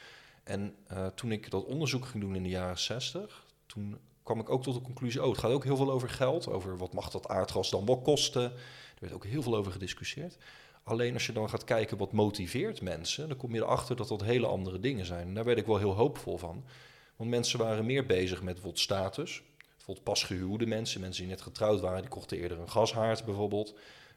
En 0.44 0.74
toen 1.14 1.32
ik 1.32 1.50
dat 1.50 1.64
onderzoek 1.64 2.06
ging 2.06 2.22
doen 2.22 2.36
in 2.36 2.42
de 2.42 2.48
jaren 2.48 2.78
60, 2.78 3.46
toen 3.66 3.98
kwam 4.22 4.40
ik 4.40 4.50
ook 4.50 4.62
tot 4.62 4.74
de 4.74 4.80
conclusie, 4.80 5.22
oh, 5.22 5.28
het 5.28 5.38
gaat 5.38 5.50
ook 5.50 5.64
heel 5.64 5.76
veel 5.76 5.90
over 5.90 6.08
geld, 6.08 6.48
over 6.48 6.76
wat 6.76 6.92
mag 6.92 7.10
dat 7.10 7.28
aardgas 7.28 7.70
dan 7.70 7.86
wel 7.86 8.00
kosten. 8.00 8.42
Er 8.42 9.00
werd 9.00 9.12
ook 9.12 9.24
heel 9.24 9.42
veel 9.42 9.56
over 9.56 9.72
gediscussieerd. 9.72 10.36
Alleen 10.88 11.14
als 11.14 11.26
je 11.26 11.32
dan 11.32 11.48
gaat 11.48 11.64
kijken 11.64 11.98
wat 11.98 12.12
motiveert 12.12 12.80
mensen, 12.80 13.28
dan 13.28 13.36
kom 13.36 13.54
je 13.54 13.60
erachter 13.60 13.96
dat 13.96 14.08
dat 14.08 14.22
hele 14.22 14.46
andere 14.46 14.80
dingen 14.80 15.06
zijn. 15.06 15.28
En 15.28 15.34
daar 15.34 15.44
werd 15.44 15.58
ik 15.58 15.66
wel 15.66 15.78
heel 15.78 15.94
hoopvol 15.94 16.38
van. 16.38 16.64
Want 17.16 17.30
mensen 17.30 17.58
waren 17.58 17.86
meer 17.86 18.06
bezig 18.06 18.42
met 18.42 18.52
bijvoorbeeld 18.52 18.82
status. 18.82 19.42
Bijvoorbeeld 19.76 20.06
pasgehuwde 20.06 20.66
mensen, 20.66 21.00
mensen 21.00 21.22
die 21.22 21.30
net 21.30 21.42
getrouwd 21.42 21.80
waren, 21.80 22.00
die 22.00 22.10
kochten 22.10 22.38
eerder 22.38 22.58
een 22.58 22.70
gashaard 22.70 23.24
bijvoorbeeld. 23.24 23.74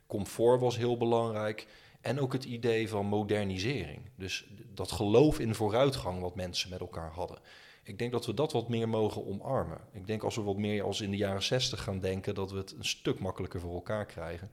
Comfort 0.07 0.59
was 0.59 0.77
heel 0.77 0.97
belangrijk. 0.97 1.67
En 2.01 2.19
ook 2.19 2.33
het 2.33 2.43
idee 2.43 2.89
van 2.89 3.05
modernisering. 3.05 4.01
Dus 4.15 4.45
dat 4.73 4.91
geloof 4.91 5.39
in 5.39 5.55
vooruitgang 5.55 6.21
wat 6.21 6.35
mensen 6.35 6.69
met 6.69 6.79
elkaar 6.79 7.11
hadden. 7.11 7.39
Ik 7.83 7.99
denk 7.99 8.11
dat 8.11 8.25
we 8.25 8.33
dat 8.33 8.51
wat 8.51 8.69
meer 8.69 8.89
mogen 8.89 9.25
omarmen. 9.25 9.81
Ik 9.93 10.07
denk 10.07 10.23
als 10.23 10.35
we 10.35 10.41
wat 10.41 10.57
meer 10.57 10.83
als 10.83 11.01
in 11.01 11.11
de 11.11 11.17
jaren 11.17 11.43
60 11.43 11.83
gaan 11.83 11.99
denken, 11.99 12.35
dat 12.35 12.51
we 12.51 12.57
het 12.57 12.71
een 12.77 12.85
stuk 12.85 13.19
makkelijker 13.19 13.59
voor 13.59 13.73
elkaar 13.73 14.05
krijgen. 14.05 14.51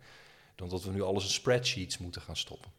Dan 0.59 0.69
dat 0.69 0.83
we 0.83 0.91
nu 0.91 1.03
alles 1.03 1.25
in 1.25 1.31
spreadsheets 1.31 1.99
moeten 1.99 2.21
gaan 2.21 2.37
stoppen. 2.37 2.71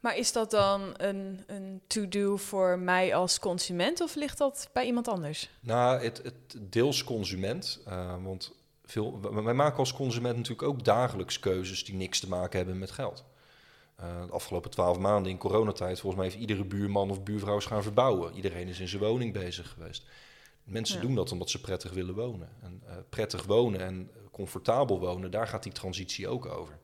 Maar 0.00 0.16
is 0.16 0.32
dat 0.32 0.50
dan 0.50 0.94
een, 0.96 1.42
een 1.46 1.80
to-do 1.86 2.36
voor 2.36 2.78
mij 2.78 3.14
als 3.14 3.38
consument 3.38 4.00
of 4.00 4.14
ligt 4.14 4.38
dat 4.38 4.68
bij 4.72 4.86
iemand 4.86 5.08
anders? 5.08 5.50
Nou, 5.60 6.02
het, 6.02 6.20
het 6.22 6.56
deels 6.72 7.04
consument. 7.04 7.80
Uh, 7.88 8.14
want 8.22 8.52
veel, 8.84 9.20
wij 9.44 9.54
maken 9.54 9.78
als 9.78 9.92
consument 9.92 10.36
natuurlijk 10.36 10.68
ook 10.68 10.84
dagelijks 10.84 11.38
keuzes 11.38 11.84
die 11.84 11.94
niks 11.94 12.20
te 12.20 12.28
maken 12.28 12.58
hebben 12.58 12.78
met 12.78 12.90
geld. 12.90 13.24
Uh, 14.00 14.26
de 14.26 14.32
afgelopen 14.32 14.70
twaalf 14.70 14.98
maanden 14.98 15.32
in 15.32 15.38
coronatijd, 15.38 16.00
volgens 16.00 16.22
mij 16.22 16.30
heeft 16.30 16.40
iedere 16.40 16.64
buurman 16.64 17.10
of 17.10 17.22
buurvrouw 17.22 17.60
gaan 17.60 17.82
verbouwen. 17.82 18.34
Iedereen 18.34 18.68
is 18.68 18.80
in 18.80 18.88
zijn 18.88 19.02
woning 19.02 19.32
bezig 19.32 19.68
geweest. 19.68 20.06
Mensen 20.64 20.96
ja. 20.96 21.02
doen 21.02 21.14
dat 21.14 21.32
omdat 21.32 21.50
ze 21.50 21.60
prettig 21.60 21.92
willen 21.92 22.14
wonen. 22.14 22.48
En 22.62 22.82
uh, 22.86 22.92
prettig 23.08 23.44
wonen 23.44 23.80
en 23.80 24.10
comfortabel 24.30 25.00
wonen, 25.00 25.30
daar 25.30 25.48
gaat 25.48 25.62
die 25.62 25.72
transitie 25.72 26.28
ook 26.28 26.46
over. 26.46 26.78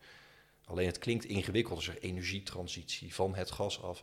Alleen 0.72 0.87
het 0.87 0.98
klinkt 0.98 1.24
ingewikkeld 1.24 1.76
als 1.76 1.88
er 1.88 1.98
energietransitie 1.98 3.14
van 3.14 3.35
het 3.35 3.50
gas 3.50 3.82
af. 3.82 4.02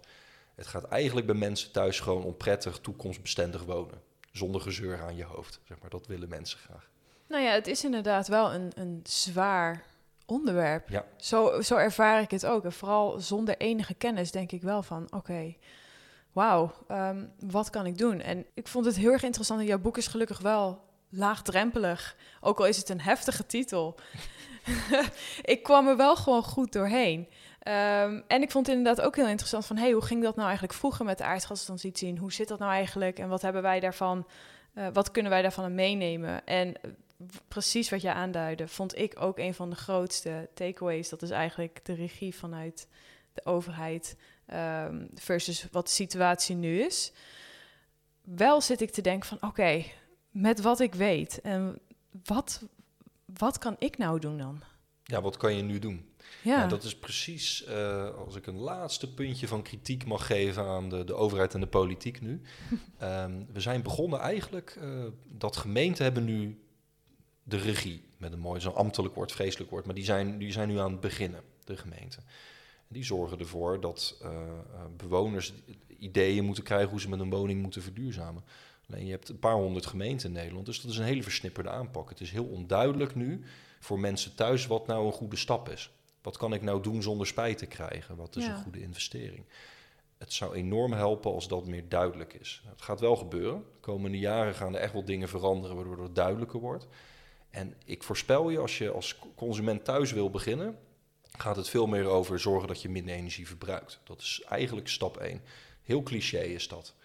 Het 0.55 0.67
gaat 0.67 0.83
eigenlijk 0.83 1.25
bij 1.27 1.35
mensen 1.35 1.71
thuis 1.71 1.99
gewoon 1.99 2.23
om 2.23 2.37
prettig, 2.37 2.79
toekomstbestendig 2.79 3.63
wonen. 3.63 4.01
Zonder 4.31 4.61
gezeur 4.61 5.01
aan 5.01 5.15
je 5.15 5.23
hoofd. 5.23 5.59
Zeg 5.67 5.79
maar. 5.79 5.89
Dat 5.89 6.07
willen 6.07 6.29
mensen 6.29 6.59
graag. 6.59 6.89
Nou 7.27 7.43
ja, 7.43 7.51
het 7.51 7.67
is 7.67 7.83
inderdaad 7.83 8.27
wel 8.27 8.53
een, 8.53 8.71
een 8.75 8.99
zwaar 9.03 9.83
onderwerp. 10.25 10.89
Ja. 10.89 11.05
Zo, 11.17 11.61
zo 11.61 11.75
ervaar 11.75 12.21
ik 12.21 12.31
het 12.31 12.45
ook. 12.45 12.63
En 12.63 12.73
vooral 12.73 13.19
zonder 13.19 13.57
enige 13.57 13.93
kennis 13.93 14.31
denk 14.31 14.51
ik 14.51 14.61
wel 14.61 14.83
van... 14.83 15.03
oké, 15.03 15.15
okay, 15.15 15.57
wauw, 16.31 16.73
um, 16.91 17.31
wat 17.39 17.69
kan 17.69 17.85
ik 17.85 17.97
doen? 17.97 18.21
En 18.21 18.45
ik 18.53 18.67
vond 18.67 18.85
het 18.85 18.95
heel 18.95 19.11
erg 19.11 19.23
interessant. 19.23 19.59
En 19.59 19.65
jouw 19.65 19.79
boek 19.79 19.97
is 19.97 20.07
gelukkig 20.07 20.39
wel 20.39 20.88
laagdrempelig. 21.09 22.15
Ook 22.41 22.59
al 22.59 22.65
is 22.65 22.77
het 22.77 22.89
een 22.89 23.01
heftige 23.01 23.45
titel. 23.45 23.99
ik 25.41 25.63
kwam 25.63 25.87
er 25.87 25.97
wel 25.97 26.15
gewoon 26.15 26.43
goed 26.43 26.71
doorheen. 26.71 27.19
Um, 27.19 28.23
en 28.27 28.41
ik 28.41 28.51
vond 28.51 28.67
het 28.67 28.75
inderdaad 28.75 29.05
ook 29.05 29.15
heel 29.15 29.27
interessant 29.27 29.65
van... 29.65 29.77
hey, 29.77 29.91
hoe 29.91 30.05
ging 30.05 30.23
dat 30.23 30.35
nou 30.35 30.47
eigenlijk 30.47 30.77
vroeger 30.77 31.05
met 31.05 31.17
de 31.17 31.23
aardgastransitie? 31.23 32.09
En 32.09 32.17
hoe 32.17 32.33
zit 32.33 32.47
dat 32.47 32.59
nou 32.59 32.71
eigenlijk? 32.71 33.19
En 33.19 33.29
wat 33.29 33.41
hebben 33.41 33.61
wij 33.61 33.79
daarvan... 33.79 34.27
Uh, 34.75 34.87
wat 34.93 35.11
kunnen 35.11 35.31
wij 35.31 35.41
daarvan 35.41 35.75
meenemen? 35.75 36.45
En 36.45 36.75
precies 37.47 37.89
wat 37.89 38.01
je 38.01 38.13
aanduidde, 38.13 38.67
vond 38.67 38.97
ik 38.97 39.21
ook 39.21 39.37
een 39.37 39.53
van 39.53 39.69
de 39.69 39.75
grootste 39.75 40.49
takeaways. 40.53 41.09
Dat 41.09 41.21
is 41.21 41.29
eigenlijk 41.29 41.79
de 41.85 41.93
regie 41.93 42.35
vanuit 42.35 42.87
de 43.33 43.45
overheid 43.45 44.15
um, 44.53 45.09
versus 45.15 45.67
wat 45.71 45.85
de 45.85 45.91
situatie 45.91 46.55
nu 46.55 46.81
is. 46.81 47.11
Wel 48.21 48.61
zit 48.61 48.81
ik 48.81 48.91
te 48.91 49.01
denken 49.01 49.27
van 49.29 49.49
oké, 49.49 49.83
met 50.39 50.61
wat 50.61 50.79
ik 50.79 50.95
weet 50.95 51.41
en 51.41 51.79
wat, 52.23 52.63
wat 53.37 53.57
kan 53.57 53.75
ik 53.79 53.97
nou 53.97 54.19
doen 54.19 54.37
dan? 54.37 54.61
Ja, 55.03 55.21
wat 55.21 55.37
kan 55.37 55.55
je 55.55 55.63
nu 55.63 55.79
doen? 55.79 56.07
Ja, 56.43 56.57
Nou, 56.57 56.69
dat 56.69 56.83
is 56.83 56.95
precies, 56.95 57.65
uh, 57.67 58.15
als 58.15 58.35
ik 58.35 58.47
een 58.47 58.57
laatste 58.57 59.13
puntje 59.13 59.47
van 59.47 59.61
kritiek 59.61 60.05
mag 60.05 60.25
geven 60.25 60.63
aan 60.63 60.89
de, 60.89 61.03
de 61.03 61.13
overheid 61.13 61.53
en 61.53 61.59
de 61.59 61.67
politiek 61.67 62.21
nu. 62.21 62.41
um, 63.01 63.47
we 63.53 63.59
zijn 63.59 63.81
begonnen 63.81 64.19
eigenlijk, 64.19 64.77
uh, 64.81 65.05
dat 65.27 65.57
gemeenten 65.57 66.03
hebben 66.03 66.25
nu 66.25 66.59
de 67.43 67.57
regie, 67.57 68.03
met 68.17 68.33
een 68.33 68.39
mooi, 68.39 68.61
zo'n 68.61 68.75
ambtelijk 68.75 69.15
woord, 69.15 69.31
vreselijk 69.31 69.69
woord, 69.69 69.85
maar 69.85 69.95
die 69.95 70.03
zijn, 70.03 70.37
die 70.37 70.51
zijn 70.51 70.67
nu 70.67 70.79
aan 70.79 70.91
het 70.91 71.01
beginnen, 71.01 71.43
de 71.63 71.77
gemeenten. 71.77 72.23
Die 72.87 73.03
zorgen 73.03 73.39
ervoor 73.39 73.81
dat 73.81 74.19
uh, 74.23 74.29
bewoners 74.97 75.53
ideeën 75.97 76.45
moeten 76.45 76.63
krijgen 76.63 76.89
hoe 76.89 77.01
ze 77.01 77.09
met 77.09 77.19
een 77.19 77.29
woning 77.29 77.61
moeten 77.61 77.81
verduurzamen. 77.81 78.43
Alleen 78.89 79.05
je 79.05 79.11
hebt 79.11 79.29
een 79.29 79.39
paar 79.39 79.53
honderd 79.53 79.85
gemeenten 79.85 80.27
in 80.27 80.33
Nederland, 80.33 80.65
dus 80.65 80.81
dat 80.81 80.91
is 80.91 80.97
een 80.97 81.03
hele 81.05 81.23
versnipperde 81.23 81.69
aanpak. 81.69 82.09
Het 82.09 82.21
is 82.21 82.31
heel 82.31 82.45
onduidelijk 82.45 83.15
nu 83.15 83.43
voor 83.79 83.99
mensen 83.99 84.35
thuis 84.35 84.67
wat 84.67 84.87
nou 84.87 85.05
een 85.05 85.11
goede 85.11 85.35
stap 85.35 85.69
is. 85.69 85.91
Wat 86.21 86.37
kan 86.37 86.53
ik 86.53 86.61
nou 86.61 86.81
doen 86.81 87.01
zonder 87.01 87.27
spijt 87.27 87.57
te 87.57 87.65
krijgen? 87.65 88.15
Wat 88.15 88.35
is 88.35 88.45
Ja. 88.45 88.55
een 88.55 88.63
goede 88.63 88.81
investering? 88.81 89.45
Het 90.17 90.33
zou 90.33 90.55
enorm 90.55 90.93
helpen 90.93 91.31
als 91.31 91.47
dat 91.47 91.65
meer 91.67 91.89
duidelijk 91.89 92.33
is. 92.33 92.61
Het 92.69 92.81
gaat 92.81 92.99
wel 92.99 93.15
gebeuren. 93.15 93.63
De 93.73 93.79
komende 93.79 94.19
jaren 94.19 94.55
gaan 94.55 94.75
er 94.75 94.81
echt 94.81 94.93
wel 94.93 95.05
dingen 95.05 95.29
veranderen 95.29 95.75
waardoor 95.75 96.03
het 96.03 96.15
duidelijker 96.15 96.59
wordt. 96.59 96.87
En 97.49 97.73
ik 97.85 98.03
voorspel 98.03 98.49
je, 98.49 98.59
als 98.59 98.77
je 98.77 98.91
als 98.91 99.19
consument 99.35 99.85
thuis 99.85 100.11
wil 100.11 100.29
beginnen, 100.29 100.77
gaat 101.37 101.55
het 101.55 101.69
veel 101.69 101.87
meer 101.87 102.05
over 102.05 102.39
zorgen 102.39 102.67
dat 102.67 102.81
je 102.81 102.89
minder 102.89 103.15
energie 103.15 103.47
verbruikt. 103.47 103.99
Dat 104.03 104.21
is 104.21 104.41
eigenlijk 104.47 104.87
stap 104.87 105.17
1. 105.17 105.41
Heel 105.83 106.03
cliché 106.03 106.39
is 106.41 106.67
dat. 106.67 106.95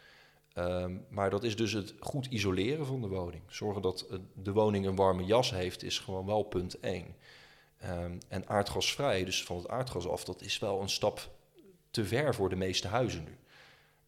Ehm, 0.55 0.97
maar 1.09 1.31
dat 1.31 1.45
is 1.45 1.57
dus 1.57 1.73
het 1.73 1.95
goed 2.01 2.27
isoleren 2.27 2.87
van 2.87 3.01
de 3.01 3.09
woning. 3.09 3.43
Zorgen 3.49 3.83
dat 3.83 4.07
eh, 4.11 4.19
de 4.35 4.53
woning 4.53 4.87
een 4.87 4.97
warme 4.97 5.25
jas 5.25 5.51
heeft, 5.51 5.83
is 5.83 5.99
gewoon 5.99 6.27
wel 6.27 6.43
punt 6.43 6.81
1. 6.81 7.17
Ehm, 7.79 8.19
en 8.29 8.49
aardgasvrij, 8.49 9.25
dus 9.25 9.45
van 9.45 9.57
het 9.57 9.69
aardgas 9.69 10.09
af, 10.09 10.25
dat 10.25 10.43
is 10.43 10.59
wel 10.59 10.81
een 10.81 10.89
stap 10.89 11.31
te 11.91 12.05
ver 12.05 12.35
voor 12.35 12.49
de 12.49 12.57
meeste 12.57 12.89
huizen 12.89 13.25
nu. 13.25 13.39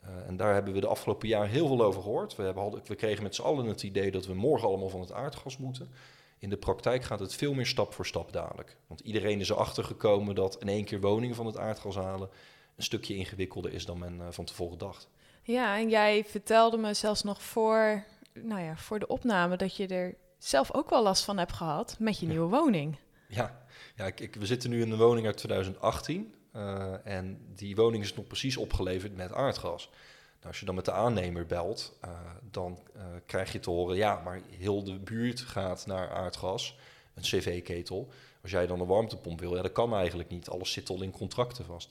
Uh, 0.05 0.27
en 0.27 0.37
daar 0.37 0.55
hebben 0.55 0.75
we 0.75 0.81
de 0.81 0.87
afgelopen 0.87 1.29
jaar 1.29 1.49
heel 1.49 1.67
veel 1.67 1.83
over 1.83 2.03
gehoord. 2.03 2.37
We, 2.37 2.43
hebben, 2.43 2.83
we 2.87 2.95
kregen 2.95 3.23
met 3.23 3.35
z'n 3.35 3.43
allen 3.43 3.67
het 3.67 3.83
idee 3.83 4.11
dat 4.11 4.27
we 4.27 4.35
morgen 4.35 4.69
allemaal 4.69 4.89
van 4.89 5.01
het 5.01 5.13
aardgas 5.13 5.57
moeten. 5.57 5.91
In 6.39 6.51
de 6.51 6.57
praktijk 6.57 7.05
gaat 7.05 7.21
het 7.21 7.35
veel 7.35 7.55
meer 7.55 7.67
stap 7.67 7.93
voor 7.93 8.07
stap 8.07 8.33
dadelijk. 8.33 8.77
Want 8.87 9.01
iedereen 9.01 9.41
is 9.41 9.49
erachter 9.49 9.85
gekomen 9.85 10.35
dat 10.35 10.61
in 10.61 10.69
één 10.69 10.85
keer 10.85 11.01
woningen 11.01 11.37
van 11.37 11.47
het 11.47 11.57
aardgas 11.57 11.95
halen 11.95 12.29
een 12.77 12.83
stukje 12.83 13.15
ingewikkelder 13.15 13.73
is 13.73 13.87
dan 13.87 13.99
men 13.99 14.21
eh, 14.21 14.27
van 14.31 14.45
tevoren 14.45 14.79
dacht. 14.79 15.09
Ja, 15.47 15.77
en 15.79 15.89
jij 15.89 16.25
vertelde 16.25 16.77
me 16.77 16.95
zelfs 16.95 17.23
nog 17.23 17.43
voor, 17.43 18.05
nou 18.35 18.61
ja, 18.63 18.77
voor 18.77 18.99
de 18.99 19.07
opname 19.07 19.57
dat 19.57 19.77
je 19.77 19.87
er 19.87 20.15
zelf 20.39 20.73
ook 20.75 20.91
wel 20.91 21.03
last 21.03 21.25
van 21.25 21.39
hebt 21.39 21.53
gehad 21.53 21.97
met 21.99 22.19
je 22.19 22.27
Ja. 22.27 22.33
nieuwe 22.33 22.49
woning. 22.49 22.97
Ja, 23.29 23.67
ja 23.97 24.05
ik, 24.07 24.21
ik- 24.21 24.35
we 24.35 24.47
zitten 24.47 24.71
nu 24.71 24.81
in 24.83 24.91
een 24.91 24.99
woning 24.99 25.27
uit 25.27 25.37
2018 25.37 26.35
eh, 26.53 27.07
en 27.07 27.39
die 27.55 27.77
woning 27.77 28.03
is 28.03 28.15
nog 28.15 28.27
precies 28.27 28.57
opgeleverd 28.57 29.17
met 29.17 29.33
aardgas. 29.33 29.89
Nou, 30.37 30.49
als 30.49 30.61
je 30.61 30.67
dan 30.67 30.75
met 30.75 30.85
de 30.85 30.93
aannemer 30.93 31.47
belt, 31.47 31.99
eh, 32.01 32.11
dan 32.51 32.79
eh, 32.97 33.03
krijg 33.27 33.53
je 33.53 33.61
te 33.61 33.71
horen, 33.71 33.97
ja, 33.97 34.21
maar 34.25 34.41
heel 34.59 34.85
de 34.85 34.99
buurt 34.99 35.41
gaat 35.41 35.87
naar 35.87 36.11
aardgas, 36.11 36.79
een 37.15 37.23
cv-ketel. 37.23 38.09
Als 38.43 38.51
jij 38.51 38.67
dan 38.67 38.81
een 38.81 38.87
warmtepomp 38.87 39.41
wil, 39.41 39.57
ja, 39.57 39.63
dat 39.63 39.73
kan 39.73 39.95
eigenlijk 39.95 40.29
niet. 40.29 40.49
Alles 40.49 40.73
zit 40.73 40.89
al 40.89 41.03
in 41.03 41.11
contracten 41.11 41.65
vast. 41.65 41.91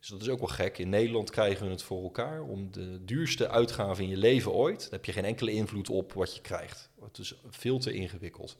Dus 0.00 0.08
dat 0.08 0.20
is 0.20 0.28
ook 0.28 0.38
wel 0.38 0.48
gek. 0.48 0.78
In 0.78 0.88
Nederland 0.88 1.30
krijgen 1.30 1.66
we 1.66 1.72
het 1.72 1.82
voor 1.82 2.02
elkaar 2.02 2.42
om 2.42 2.72
de 2.72 3.04
duurste 3.04 3.48
uitgave 3.48 4.02
in 4.02 4.08
je 4.08 4.16
leven 4.16 4.52
ooit. 4.52 4.80
Daar 4.80 4.90
heb 4.90 5.04
je 5.04 5.12
geen 5.12 5.24
enkele 5.24 5.52
invloed 5.52 5.88
op 5.88 6.12
wat 6.12 6.34
je 6.34 6.40
krijgt. 6.40 6.90
Het 7.02 7.18
is 7.18 7.34
veel 7.50 7.78
te 7.78 7.92
ingewikkeld. 7.92 8.56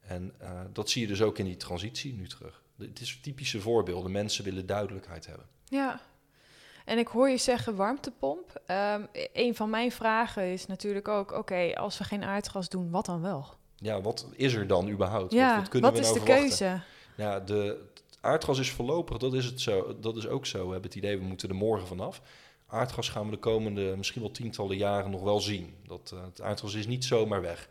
En 0.00 0.34
eh, 0.38 0.60
dat 0.72 0.90
zie 0.90 1.02
je 1.02 1.08
dus 1.08 1.22
ook 1.22 1.38
in 1.38 1.44
die 1.44 1.56
transitie 1.56 2.14
nu 2.14 2.28
terug. 2.28 2.62
Het 2.78 3.00
is 3.00 3.18
typische 3.22 3.60
voorbeelden. 3.60 4.12
Mensen 4.12 4.44
willen 4.44 4.66
duidelijkheid 4.66 5.26
hebben. 5.26 5.46
Ja. 5.64 6.00
En 6.84 6.98
ik 6.98 7.08
hoor 7.08 7.28
je 7.28 7.36
zeggen 7.36 7.76
warmtepomp. 7.76 8.62
E- 8.66 9.26
een 9.32 9.54
van 9.54 9.70
mijn 9.70 9.92
vragen 9.92 10.52
is 10.52 10.66
natuurlijk 10.66 11.08
ook, 11.08 11.32
oké, 11.32 11.74
als 11.74 11.98
we 11.98 12.04
geen 12.04 12.24
aardgas 12.24 12.68
doen, 12.68 12.90
wat 12.90 13.06
dan 13.06 13.20
wel? 13.20 13.46
Ja, 13.76 14.00
wat 14.00 14.26
is 14.36 14.54
er 14.54 14.66
dan 14.66 14.88
überhaupt? 14.88 15.32
ja, 15.32 15.56
wat, 15.56 15.68
kunnen 15.68 15.90
wat 15.90 15.98
we 15.98 16.04
is 16.06 16.12
nou 16.12 16.20
de 16.20 16.32
verwachten? 16.32 16.58
keuze? 16.58 16.82
Ja, 17.16 17.40
de, 17.40 17.92
aardgas 18.24 18.58
is 18.58 18.70
voorlopig, 18.70 19.18
dat 19.18 19.34
is, 19.34 19.44
het 19.44 19.60
zo, 19.60 19.98
dat 20.00 20.16
is 20.16 20.26
ook 20.26 20.46
zo. 20.46 20.58
We 20.66 20.72
hebben 20.72 20.90
het 20.90 20.98
idee, 20.98 21.18
we 21.18 21.24
moeten 21.24 21.48
er 21.48 21.54
morgen 21.54 21.86
vanaf. 21.86 22.22
Aardgas 22.66 23.08
gaan 23.08 23.24
we 23.24 23.30
de 23.30 23.38
komende 23.38 23.94
misschien 23.96 24.20
wel 24.20 24.30
tientallen 24.30 24.76
jaren 24.76 25.10
nog 25.10 25.22
wel 25.22 25.40
zien. 25.40 25.74
Dat, 25.86 26.10
eh, 26.14 26.24
het 26.24 26.40
aardgas 26.40 26.74
is 26.74 26.86
niet 26.86 27.04
zomaar 27.04 27.40
weg. 27.40 27.68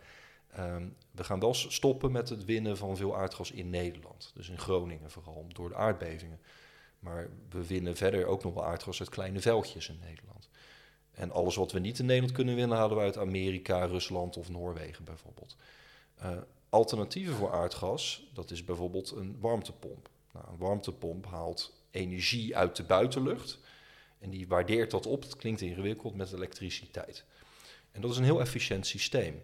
Ehm, 0.51 0.87
we 1.11 1.23
gaan 1.23 1.39
wel 1.39 1.53
stoppen 1.53 2.11
met 2.11 2.29
het 2.29 2.45
winnen 2.45 2.77
van 2.77 2.97
veel 2.97 3.17
aardgas 3.17 3.51
in 3.51 3.69
Nederland. 3.69 4.31
Dus 4.35 4.49
in 4.49 4.59
Groningen 4.59 5.11
vooral, 5.11 5.45
door 5.47 5.69
de 5.69 5.75
aardbevingen. 5.75 6.39
Maar 6.99 7.29
we 7.49 7.67
winnen 7.67 7.95
verder 7.95 8.25
ook 8.25 8.43
nog 8.43 8.53
wel 8.53 8.65
aardgas 8.65 8.99
uit 8.99 9.09
kleine 9.09 9.39
veldjes 9.39 9.89
in 9.89 9.99
Nederland. 10.01 10.49
En 11.11 11.31
alles 11.31 11.55
wat 11.55 11.71
we 11.71 11.79
niet 11.79 11.99
in 11.99 12.05
Nederland 12.05 12.33
kunnen 12.33 12.55
winnen, 12.55 12.77
halen 12.77 12.97
we 12.97 13.03
uit 13.03 13.17
Amerika, 13.17 13.85
Rusland 13.85 14.37
of 14.37 14.49
Noorwegen 14.49 15.03
bijvoorbeeld. 15.03 15.55
Eh, 16.15 16.37
alternatieven 16.69 17.35
voor 17.35 17.51
aardgas, 17.51 18.29
dat 18.33 18.51
is 18.51 18.63
bijvoorbeeld 18.63 19.11
een 19.11 19.37
warmtepomp. 19.39 20.09
Nou, 20.33 20.45
een 20.49 20.57
warmtepomp 20.57 21.25
haalt 21.25 21.73
energie 21.91 22.57
uit 22.57 22.75
de 22.75 22.83
buitenlucht 22.83 23.59
en 24.19 24.29
die 24.29 24.47
waardeert 24.47 24.91
dat 24.91 25.05
op, 25.05 25.21
het 25.23 25.35
klinkt 25.35 25.61
ingewikkeld, 25.61 26.15
met 26.15 26.31
elektriciteit. 26.33 27.23
En 27.91 28.01
dat 28.01 28.11
is 28.11 28.17
een 28.17 28.23
heel 28.23 28.39
efficiënt 28.41 28.87
systeem. 28.87 29.41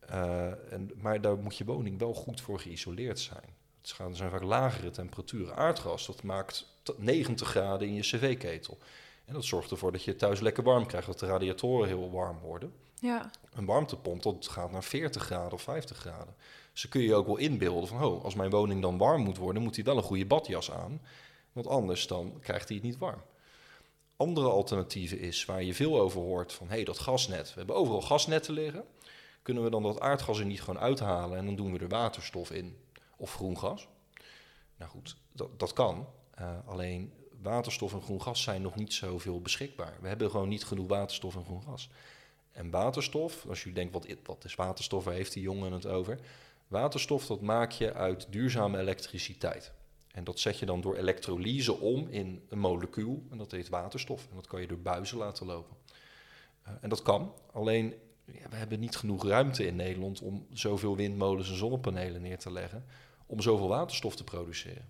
Eh, 0.00 0.72
en, 0.72 0.90
maar 0.96 1.20
daar 1.20 1.36
moet 1.38 1.56
je 1.56 1.64
woning 1.64 1.98
wel 1.98 2.14
goed 2.14 2.40
voor 2.40 2.60
geïsoleerd 2.60 3.20
zijn. 3.20 3.54
Het 3.80 3.90
gaan- 3.92 4.10
er 4.10 4.16
zijn 4.16 4.30
vaak 4.30 4.42
lagere 4.42 4.90
temperaturen. 4.90 5.56
Aardgas, 5.56 6.06
dat 6.06 6.22
maakt 6.22 6.66
t- 6.82 6.98
90 6.98 7.48
graden 7.48 7.88
in 7.88 7.94
je 7.94 8.00
cv-ketel. 8.00 8.78
En 9.24 9.34
dat 9.34 9.44
zorgt 9.44 9.70
ervoor 9.70 9.92
dat 9.92 10.04
je 10.04 10.16
thuis 10.16 10.40
lekker 10.40 10.62
warm 10.62 10.86
krijgt, 10.86 11.06
dat 11.06 11.18
de 11.18 11.26
radiatoren 11.26 11.88
heel 11.88 12.10
warm 12.10 12.38
worden. 12.38 12.72
Ja, 13.00 13.30
Een 13.54 13.64
warmtepomp, 13.64 14.22
dat 14.22 14.48
gaat 14.48 14.70
naar 14.70 14.84
40 14.84 15.22
graden 15.24 15.52
of 15.52 15.62
50 15.62 15.96
graden. 15.96 16.34
Dan 16.80 16.90
kun 16.90 17.00
je 17.00 17.14
ook 17.14 17.26
wel 17.26 17.36
inbeelden 17.36 17.88
van, 17.88 18.04
oh, 18.04 18.24
als 18.24 18.34
mijn 18.34 18.50
woning 18.50 18.82
dan 18.82 18.98
warm 18.98 19.22
moet 19.22 19.36
worden, 19.36 19.62
moet 19.62 19.76
hij 19.76 19.84
wel 19.84 19.96
een 19.96 20.02
goede 20.02 20.26
badjas 20.26 20.70
aan. 20.70 21.00
Want 21.52 21.66
anders 21.66 22.06
dan 22.06 22.38
krijgt 22.40 22.68
hij 22.68 22.76
het 22.76 22.86
niet 22.86 22.98
warm. 22.98 23.22
Andere 24.16 24.48
alternatieven 24.48 25.18
is, 25.18 25.44
waar 25.44 25.62
je 25.62 25.74
veel 25.74 26.00
over 26.00 26.20
hoort, 26.20 26.52
van 26.52 26.66
hé, 26.68 26.74
hey, 26.74 26.84
dat 26.84 26.98
gasnet. 26.98 27.48
We 27.48 27.58
hebben 27.58 27.76
overal 27.76 28.02
gasnetten 28.02 28.54
liggen. 28.54 28.84
Kunnen 29.42 29.62
we 29.62 29.70
dan 29.70 29.82
dat 29.82 30.00
aardgas 30.00 30.38
er 30.38 30.44
niet 30.44 30.62
gewoon 30.62 30.80
uithalen 30.80 31.38
en 31.38 31.44
dan 31.44 31.56
doen 31.56 31.72
we 31.72 31.78
er 31.78 31.88
waterstof 31.88 32.50
in 32.50 32.76
of 33.16 33.34
groen 33.34 33.58
gas? 33.58 33.88
Nou 34.76 34.90
goed, 34.90 35.16
dat, 35.32 35.58
dat 35.58 35.72
kan. 35.72 36.06
Eh, 36.30 36.58
alleen 36.66 37.12
waterstof 37.42 37.92
en 37.92 38.02
groen 38.02 38.22
gas 38.22 38.42
zijn 38.42 38.62
nog 38.62 38.74
niet 38.74 38.92
zoveel 38.92 39.40
beschikbaar. 39.40 39.98
We 40.00 40.08
hebben 40.08 40.30
gewoon 40.30 40.48
niet 40.48 40.64
genoeg 40.64 40.88
waterstof 40.88 41.34
en 41.34 41.44
groen 41.44 41.62
gas. 41.62 41.90
En 42.52 42.70
waterstof, 42.70 43.46
als 43.48 43.62
je 43.62 43.72
denkt, 43.72 43.92
wat, 43.92 44.06
wat 44.24 44.44
is 44.44 44.54
waterstof, 44.54 45.04
waar 45.04 45.14
heeft 45.14 45.32
die 45.32 45.42
jongen 45.42 45.72
het 45.72 45.86
over? 45.86 46.18
Waterstof, 46.68 47.26
dat 47.26 47.40
maak 47.40 47.70
je 47.70 47.92
uit 47.92 48.26
duurzame 48.30 48.78
elektriciteit. 48.78 49.72
En 50.10 50.24
dat 50.24 50.40
zet 50.40 50.58
je 50.58 50.66
dan 50.66 50.80
door 50.80 50.96
elektrolyse 50.96 51.74
om 51.74 52.08
in 52.08 52.42
een 52.48 52.58
molecuul, 52.58 53.22
en 53.30 53.38
dat 53.38 53.50
heet 53.50 53.68
waterstof. 53.68 54.26
En 54.30 54.34
dat 54.34 54.46
kan 54.46 54.60
je 54.60 54.66
door 54.66 54.78
buizen 54.78 55.18
laten 55.18 55.46
lopen. 55.46 55.76
Eh, 56.62 56.72
en 56.80 56.88
dat 56.88 57.02
kan, 57.02 57.34
alleen 57.52 57.94
ja, 58.24 58.48
we 58.48 58.56
hebben 58.56 58.80
niet 58.80 58.96
genoeg 58.96 59.26
ruimte 59.26 59.66
in 59.66 59.76
Nederland 59.76 60.20
om 60.20 60.46
zoveel 60.52 60.96
windmolens 60.96 61.48
en 61.50 61.56
zonnepanelen 61.56 62.22
neer 62.22 62.38
te 62.38 62.52
leggen, 62.52 62.84
om 63.26 63.40
zoveel 63.40 63.68
waterstof 63.68 64.16
te 64.16 64.24
produceren. 64.24 64.88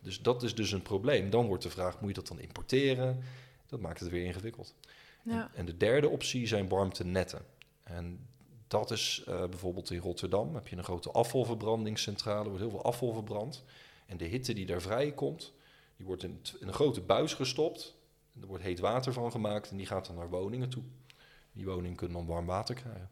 Dus 0.00 0.22
dat 0.22 0.42
is 0.42 0.54
dus 0.54 0.72
een 0.72 0.82
probleem. 0.82 1.30
Dan 1.30 1.46
wordt 1.46 1.62
de 1.62 1.70
vraag, 1.70 2.00
moet 2.00 2.08
je 2.08 2.14
dat 2.14 2.28
dan 2.28 2.40
importeren? 2.40 3.22
Dat 3.66 3.80
maakt 3.80 4.00
het 4.00 4.08
weer 4.08 4.24
ingewikkeld. 4.24 4.74
ja. 5.22 5.50
En, 5.52 5.58
en 5.58 5.66
de 5.66 5.76
derde 5.76 6.08
optie 6.08 6.46
zijn 6.46 6.68
warmtenetten. 6.68 7.44
En 7.82 8.26
dat 8.68 8.90
is 8.90 9.22
eh, 9.26 9.38
bijvoorbeeld 9.48 9.90
in 9.90 9.98
Rotterdam. 9.98 10.54
Heb 10.54 10.68
je 10.68 10.76
een 10.76 10.84
grote 10.84 11.10
afvalverbrandingscentrale, 11.10 12.42
er 12.42 12.48
wordt 12.48 12.60
heel 12.60 12.70
veel 12.70 12.82
afval 12.82 13.12
verbrand. 13.12 13.64
En 14.06 14.16
de 14.16 14.24
hitte 14.24 14.52
die 14.52 14.66
daar 14.66 14.80
vrijkomt, 14.80 15.52
die 15.96 16.06
wordt 16.06 16.22
in, 16.22 16.40
een 16.60 16.72
grote 16.72 17.00
buis 17.00 17.34
gestopt. 17.34 17.96
Er 18.40 18.46
wordt 18.46 18.62
heet 18.62 18.78
water 18.78 19.12
van 19.12 19.30
gemaakt 19.30 19.70
en 19.70 19.76
die 19.76 19.86
gaat 19.86 20.06
dan 20.06 20.16
naar 20.16 20.30
woningen 20.30 20.68
toe. 20.68 20.82
Die 21.52 21.64
woningen 21.64 21.96
kunnen 21.96 22.16
dan 22.16 22.26
warm 22.26 22.46
water 22.46 22.74
krijgen. 22.74 23.10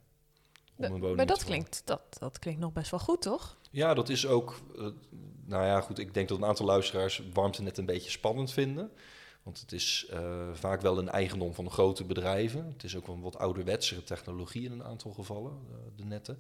om 0.76 1.14
maar 1.16 1.26
dat 1.26 1.44
klinkt, 1.44 1.82
dat, 1.84 2.00
dat 2.18 2.38
klinkt 2.38 2.60
nog 2.60 2.72
best 2.72 2.90
wel 2.90 3.00
goed, 3.00 3.22
toch? 3.22 3.56
Ja, 3.70 3.94
dat 3.94 4.08
is 4.08 4.26
ook. 4.26 4.60
eh, 4.76 4.86
nou 5.44 5.64
ja, 5.64 5.80
goed. 5.80 5.98
Ik 5.98 6.14
denk 6.14 6.28
dat 6.28 6.38
een 6.38 6.44
aantal 6.44 6.66
luisteraars 6.66 7.22
warmte 7.32 7.62
net 7.62 7.78
een 7.78 7.86
beetje 7.86 8.10
spannend 8.10 8.52
vinden. 8.52 8.90
Want 9.46 9.60
het 9.60 9.72
is 9.72 10.06
eh, 10.10 10.48
vaak 10.52 10.80
wel 10.80 10.98
een 10.98 11.08
eigendom 11.08 11.54
van 11.54 11.64
de 11.64 11.70
grote 11.70 12.04
bedrijven. 12.04 12.66
Het 12.72 12.84
is 12.84 12.96
ook 12.96 13.06
wel 13.06 13.14
een 13.14 13.22
wat 13.22 13.38
ouderwetsere 13.38 14.02
technologie 14.02 14.64
in 14.64 14.72
een 14.72 14.84
aantal 14.84 15.12
gevallen, 15.12 15.52
eh, 15.52 15.76
de 15.96 16.04
netten. 16.04 16.38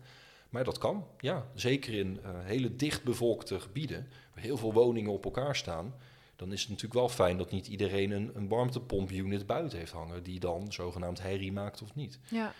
Maar 0.50 0.64
dat 0.64 0.78
kan, 0.78 1.06
ja. 1.18 1.46
Zeker 1.54 1.94
in 1.94 2.20
eh, 2.22 2.30
hele 2.42 2.76
dichtbevolkte 2.76 3.60
gebieden, 3.60 4.08
waar 4.34 4.44
heel 4.44 4.56
veel 4.56 4.72
woningen 4.72 5.12
op 5.12 5.24
elkaar 5.24 5.56
staan. 5.56 5.94
Dan 6.36 6.52
is 6.52 6.60
het 6.60 6.68
natuurlijk 6.68 7.00
wel 7.00 7.08
fijn 7.08 7.38
dat 7.38 7.50
niet 7.50 7.66
iedereen 7.66 8.10
een, 8.10 8.30
een 8.34 8.48
warmtepompunit 8.48 9.46
buiten 9.46 9.78
heeft 9.78 9.92
hangen, 9.92 10.22
die 10.22 10.40
dan 10.40 10.72
zogenaamd 10.72 11.22
herrie 11.22 11.52
maakt 11.52 11.82
of 11.82 11.94
niet. 11.94 12.18
Ja. 12.28 12.54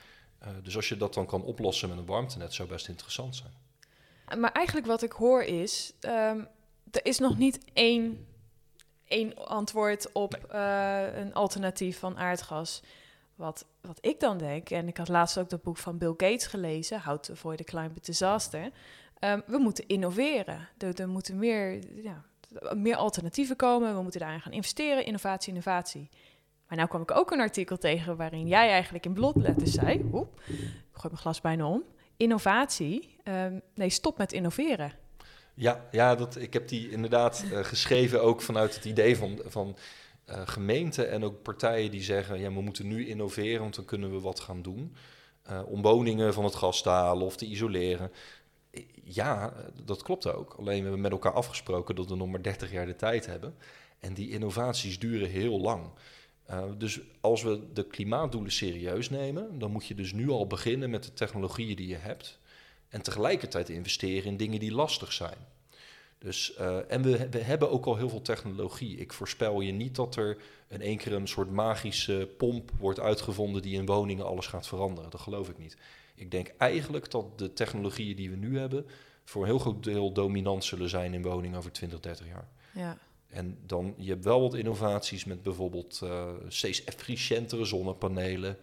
Dus 0.62 0.76
als 0.76 0.88
je 0.88 0.96
dat 0.96 1.14
dan 1.14 1.26
kan 1.26 1.42
oplossen 1.42 1.88
met 1.88 1.98
een 1.98 2.06
warmtenet, 2.06 2.54
zou 2.54 2.68
best 2.68 2.88
interessant 2.88 3.36
zijn. 3.36 3.52
Maar 4.40 4.52
eigenlijk 4.52 4.86
wat 4.86 5.02
ik 5.02 5.12
hoor 5.12 5.42
is, 5.42 5.92
ehm, 6.00 6.40
er 6.90 7.04
is 7.06 7.18
nog 7.18 7.38
niet 7.38 7.58
één, 7.72 8.26
één 9.08 9.46
antwoord 9.46 10.12
op 10.12 10.34
eh, 10.34 11.16
een 11.16 11.34
alternatief 11.34 11.98
van 11.98 12.18
aardgas. 12.18 12.82
Wat, 13.34 13.66
wat 13.80 13.98
ik 14.00 14.20
dan 14.20 14.38
denk, 14.38 14.70
en 14.70 14.88
ik 14.88 14.96
had 14.96 15.08
laatst 15.08 15.38
ook 15.38 15.50
dat 15.50 15.62
boek 15.62 15.76
van 15.76 15.98
Bill 15.98 16.14
Gates 16.16 16.46
gelezen, 16.46 17.02
How 17.02 17.18
to 17.18 17.32
Avoid 17.32 17.60
a 17.60 17.64
Climate 17.64 18.00
Disaster. 18.00 18.70
Ehm, 19.18 19.40
we 19.46 19.58
moeten 19.58 19.86
innoveren. 19.86 20.68
Er, 20.78 21.00
er 21.00 21.08
moeten 21.08 21.38
meer, 21.38 21.78
ja, 22.02 22.24
meer 22.74 22.96
alternatieven 22.96 23.56
komen. 23.56 23.94
We 23.94 24.02
moeten 24.02 24.20
daarin 24.20 24.40
gaan 24.40 24.52
investeren. 24.52 25.04
Innovatie, 25.04 25.48
innovatie. 25.48 26.08
Maar 26.68 26.76
nou 26.76 26.88
kwam 26.88 27.02
ik 27.02 27.10
ook 27.10 27.30
een 27.30 27.40
artikel 27.40 27.78
tegen 27.78 28.16
waarin 28.16 28.46
jij 28.46 28.70
eigenlijk 28.70 29.04
in 29.04 29.12
blotletters 29.12 29.72
zei... 29.72 30.08
Oep, 30.12 30.40
ik 30.46 30.54
gooi 30.92 31.08
mijn 31.08 31.16
glas 31.16 31.40
bijna 31.40 31.66
om. 31.66 31.84
Innovatie. 32.16 33.16
ehm, 33.22 33.58
nee, 33.74 33.90
stop 33.90 34.18
met 34.18 34.32
innoveren. 34.32 34.92
Ja, 35.56 35.88
ja 35.90 36.14
dat, 36.14 36.36
ik 36.36 36.52
heb 36.52 36.68
die 36.68 36.90
inderdaad 36.90 37.44
eh, 37.52 37.64
geschreven 37.64 38.22
ook 38.22 38.42
vanuit 38.42 38.74
het 38.74 38.84
idee 38.84 39.16
van, 39.16 39.40
van 39.46 39.76
eh, 40.24 40.42
gemeenten 40.44 41.10
en 41.10 41.24
ook 41.24 41.42
partijen 41.42 41.90
die 41.90 42.02
zeggen, 42.02 42.40
ja, 42.40 42.52
we 42.52 42.60
moeten 42.60 42.86
nu 42.86 43.06
innoveren, 43.08 43.60
want 43.60 43.74
dan 43.74 43.84
kunnen 43.84 44.10
we 44.12 44.20
wat 44.20 44.40
gaan 44.40 44.62
doen. 44.62 44.96
eh, 45.42 45.62
om 45.66 45.82
woningen 45.82 46.34
van 46.34 46.44
het 46.44 46.54
gas 46.54 46.82
te 46.82 46.88
halen 46.88 47.26
of 47.26 47.36
te 47.36 47.46
isoleren. 47.46 48.12
Ja, 49.04 49.52
dat 49.84 50.02
klopt 50.02 50.26
ook. 50.32 50.54
Alleen 50.58 50.76
we 50.76 50.82
hebben 50.82 51.00
met 51.00 51.10
elkaar 51.12 51.32
afgesproken 51.32 51.94
dat 51.94 52.08
we 52.08 52.16
nog 52.16 52.28
maar 52.28 52.42
30 52.42 52.72
jaar 52.72 52.86
de 52.86 52.96
tijd 52.96 53.26
hebben. 53.26 53.56
En 54.00 54.14
die 54.14 54.30
innovaties 54.30 54.98
duren 54.98 55.28
heel 55.30 55.60
lang. 55.60 55.90
Dus 56.78 57.00
als 57.20 57.42
we 57.42 57.60
de 57.72 57.86
klimaatdoelen 57.86 58.52
serieus 58.52 59.10
nemen, 59.10 59.58
dan 59.58 59.70
moet 59.70 59.86
je 59.86 59.94
dus 59.94 60.12
nu 60.12 60.28
al 60.30 60.46
beginnen 60.46 60.90
met 60.90 61.04
de 61.04 61.12
technologieën 61.12 61.76
die 61.76 61.88
je 61.88 61.96
hebt. 61.96 62.38
En 62.96 63.02
tegelijkertijd 63.02 63.68
investeren 63.68 64.24
in 64.24 64.36
dingen 64.36 64.60
die 64.60 64.72
lastig 64.72 65.12
zijn. 65.12 65.36
Dus, 66.18 66.54
eh, 66.54 66.92
en 66.92 67.02
we, 67.02 67.28
we 67.28 67.38
hebben 67.38 67.70
ook 67.70 67.86
al 67.86 67.96
heel 67.96 68.08
veel 68.08 68.22
technologie. 68.22 68.96
Ik 68.96 69.12
voorspel 69.12 69.60
je 69.60 69.72
niet 69.72 69.94
dat 69.94 70.16
er 70.16 70.36
in 70.68 70.80
één 70.80 70.96
keer 70.96 71.12
een 71.12 71.28
soort 71.28 71.50
magische 71.50 72.28
pomp 72.36 72.70
wordt 72.78 73.00
uitgevonden 73.00 73.62
die 73.62 73.78
in 73.78 73.86
woningen 73.86 74.26
alles 74.26 74.46
gaat 74.46 74.66
veranderen. 74.66 75.10
Dat 75.10 75.20
geloof 75.20 75.48
ik 75.48 75.58
niet. 75.58 75.76
Ik 76.14 76.30
denk 76.30 76.52
eigenlijk 76.58 77.10
dat 77.10 77.38
de 77.38 77.52
technologieën 77.52 78.16
die 78.16 78.30
we 78.30 78.36
nu 78.36 78.58
hebben 78.58 78.86
voor 79.24 79.42
een 79.42 79.48
heel 79.48 79.58
groot 79.58 79.84
deel 79.84 80.12
dominant 80.12 80.64
zullen 80.64 80.88
zijn 80.88 81.14
in 81.14 81.22
woningen 81.22 81.58
over 81.58 81.72
20, 81.72 82.00
30 82.00 82.26
jaar. 82.26 82.48
Ja. 82.74 82.98
En 83.28 83.58
dan, 83.66 83.94
je 83.96 84.10
hebt 84.10 84.24
wel 84.24 84.40
wat 84.40 84.54
innovaties 84.54 85.24
met 85.24 85.42
bijvoorbeeld 85.42 86.00
eh, 86.02 86.28
steeds 86.48 86.84
efficiëntere 86.84 87.64
zonnepanelen. 87.64 88.56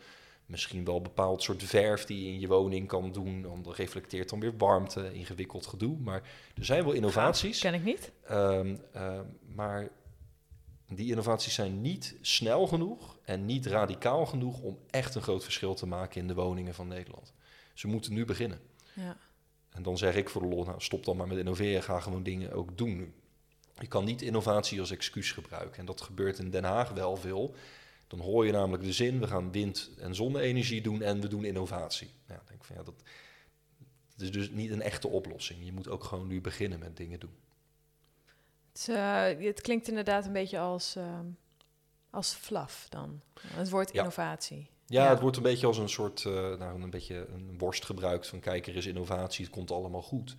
Misschien 0.46 0.86
wel 0.86 0.96
een 0.96 1.04
bepaald 1.04 1.44
soort 1.44 1.64
verf 1.64 2.06
die 2.06 2.26
je 2.26 2.32
in 2.32 2.40
je 2.40 2.48
woning 2.48 2.88
kan 2.88 3.12
doen. 3.12 3.42
Dan 3.42 3.66
reflecteert 3.76 4.30
dan 4.30 4.40
weer 4.40 4.58
warmte, 4.58 5.14
ingewikkeld 5.14 5.68
gedoe. 5.68 5.98
Maar 5.98 6.22
er 6.56 6.66
zijn 6.66 6.84
wel 6.84 6.94
innovaties. 6.94 7.60
Ken 7.60 7.74
ik 7.74 7.84
niet. 7.84 8.12
Ehm, 8.28 8.76
ehm, 8.94 9.26
maar 9.56 9.90
die 10.88 11.10
innovaties 11.10 11.54
zijn 11.54 11.82
niet 11.82 12.16
snel 12.22 12.68
genoeg 12.68 13.18
en 13.24 13.46
niet 13.46 13.66
radicaal 13.66 14.26
genoeg 14.26 14.62
om 14.62 14.80
echt 14.90 15.16
een 15.16 15.22
groot 15.22 15.44
verschil 15.44 15.74
te 15.74 15.86
maken 15.86 16.22
in 16.22 16.28
de 16.28 16.34
woningen 16.34 16.74
van 16.74 16.88
Nederland. 16.88 17.34
Ze 17.74 17.88
moeten 17.88 18.14
nu 18.14 18.26
beginnen. 18.26 18.60
Ja. 18.94 19.18
En 19.70 19.84
dan 19.84 19.98
zeg 19.98 20.16
ik 20.16 20.30
voor 20.30 20.42
de 20.42 20.48
lol, 20.48 20.64
nou, 20.64 20.82
stop 20.82 21.06
dan 21.06 21.18
maar 21.18 21.28
met 21.28 21.38
innoveren, 21.38 21.84
ga 21.84 22.00
gewoon 22.00 22.24
dingen 22.24 22.52
ook 22.52 22.78
doen 22.78 22.98
nu. 22.98 23.14
Je 23.80 23.88
kan 23.88 24.06
niet 24.06 24.22
innovatie 24.22 24.80
als 24.80 24.92
excuus 24.92 25.32
gebruiken. 25.32 25.80
En 25.80 25.86
dat 25.86 26.02
gebeurt 26.02 26.40
in 26.40 26.50
Den 26.50 26.64
Haag 26.64 26.90
wel 26.90 27.16
veel. 27.16 27.56
Dan 28.08 28.20
hoor 28.20 28.46
je 28.46 28.52
namelijk 28.52 28.84
de 28.84 28.94
zin, 28.94 29.20
we 29.20 29.28
gaan 29.28 29.52
wind- 29.52 29.90
en 29.98 30.16
zonne-energie 30.16 30.82
doen 30.82 31.02
en 31.02 31.22
we 31.22 31.28
doen 31.28 31.46
innovatie. 31.46 32.10
Denk 32.26 32.42
ik 32.50 32.64
van, 32.64 32.76
ja, 32.76 32.84
dat, 32.84 32.96
dat 34.16 34.22
is 34.22 34.32
dus 34.32 34.50
niet 34.50 34.72
een 34.72 34.82
echte 34.82 35.08
oplossing. 35.08 35.66
Je 35.66 35.72
moet 35.74 35.88
ook 35.88 36.04
gewoon 36.04 36.28
nu 36.28 36.42
beginnen 36.42 36.80
met 36.80 36.98
dingen 36.98 37.20
doen. 37.20 37.36
Het, 38.72 38.88
eh, 38.90 39.46
het 39.48 39.62
klinkt 39.62 39.88
inderdaad 39.88 40.26
een 40.26 40.34
beetje 40.34 40.60
als, 40.60 40.96
ehm, 40.96 41.26
als 42.10 42.34
fluff 42.34 42.90
dan. 42.90 43.22
Het 43.48 43.70
woord 43.70 43.94
Ja. 43.94 44.00
innovatie. 44.00 44.70
Ja, 44.86 45.04
Ja. 45.04 45.10
het 45.10 45.20
wordt 45.20 45.38
een 45.38 45.44
beetje 45.44 45.68
als 45.68 45.78
een 45.78 45.90
soort, 45.90 46.26
eh, 46.26 46.34
nou, 46.34 46.82
een 46.82 46.90
beetje 46.90 47.28
een 47.34 47.58
worst 47.58 47.86
gebruikt 47.86 48.28
van 48.28 48.40
kijk, 48.40 48.68
er 48.68 48.76
is 48.76 48.86
innovatie, 48.86 49.46
het 49.46 49.54
komt 49.54 49.72
allemaal 49.72 50.02
goed. 50.02 50.36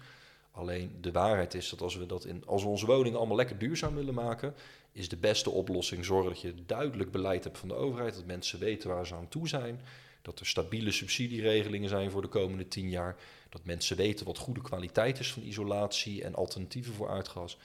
Alleen 0.55 0.97
de 1.01 1.13
waarheid 1.13 1.55
is 1.55 1.69
dat 1.69 1.81
als 1.81 1.97
we 1.97 2.07
dat 2.07 2.25
in, 2.25 2.43
als 2.47 2.63
we 2.63 2.69
onze 2.69 2.87
woning 2.87 3.17
allemaal 3.17 3.37
lekker 3.37 3.59
duurzaam 3.59 3.95
willen 3.95 4.15
maken, 4.15 4.55
is 4.93 5.09
de 5.09 5.17
beste 5.17 5.51
oplossing 5.51 6.05
zorgen 6.05 6.29
dat 6.29 6.41
je 6.41 6.55
duidelijk 6.67 7.11
beleid 7.11 7.45
hebt 7.45 7.59
van 7.59 7.69
de 7.69 7.75
overheid, 7.75 8.15
dat 8.15 8.27
mensen 8.27 8.59
weten 8.59 8.89
waar 8.89 9.07
ze 9.07 9.15
aan 9.15 9.29
toe 9.29 9.49
zijn, 9.49 9.81
dat 10.23 10.41
er 10.41 10.47
stabiele 10.47 10.91
subsidieregelingen 10.91 11.89
zijn 11.89 12.11
voor 12.11 12.23
de 12.23 12.29
komende 12.29 12.69
tien 12.69 12.91
jaar, 12.91 13.17
dat 13.49 13.65
mensen 13.65 13.97
weten 13.97 14.27
wat 14.27 14.39
goede 14.39 14.63
kwaliteit 14.63 15.19
is 15.19 15.33
van 15.33 15.43
isolatie 15.43 16.25
en 16.25 16.35
alternatieven 16.35 16.95
voor 16.95 17.09
aardgas. 17.09 17.59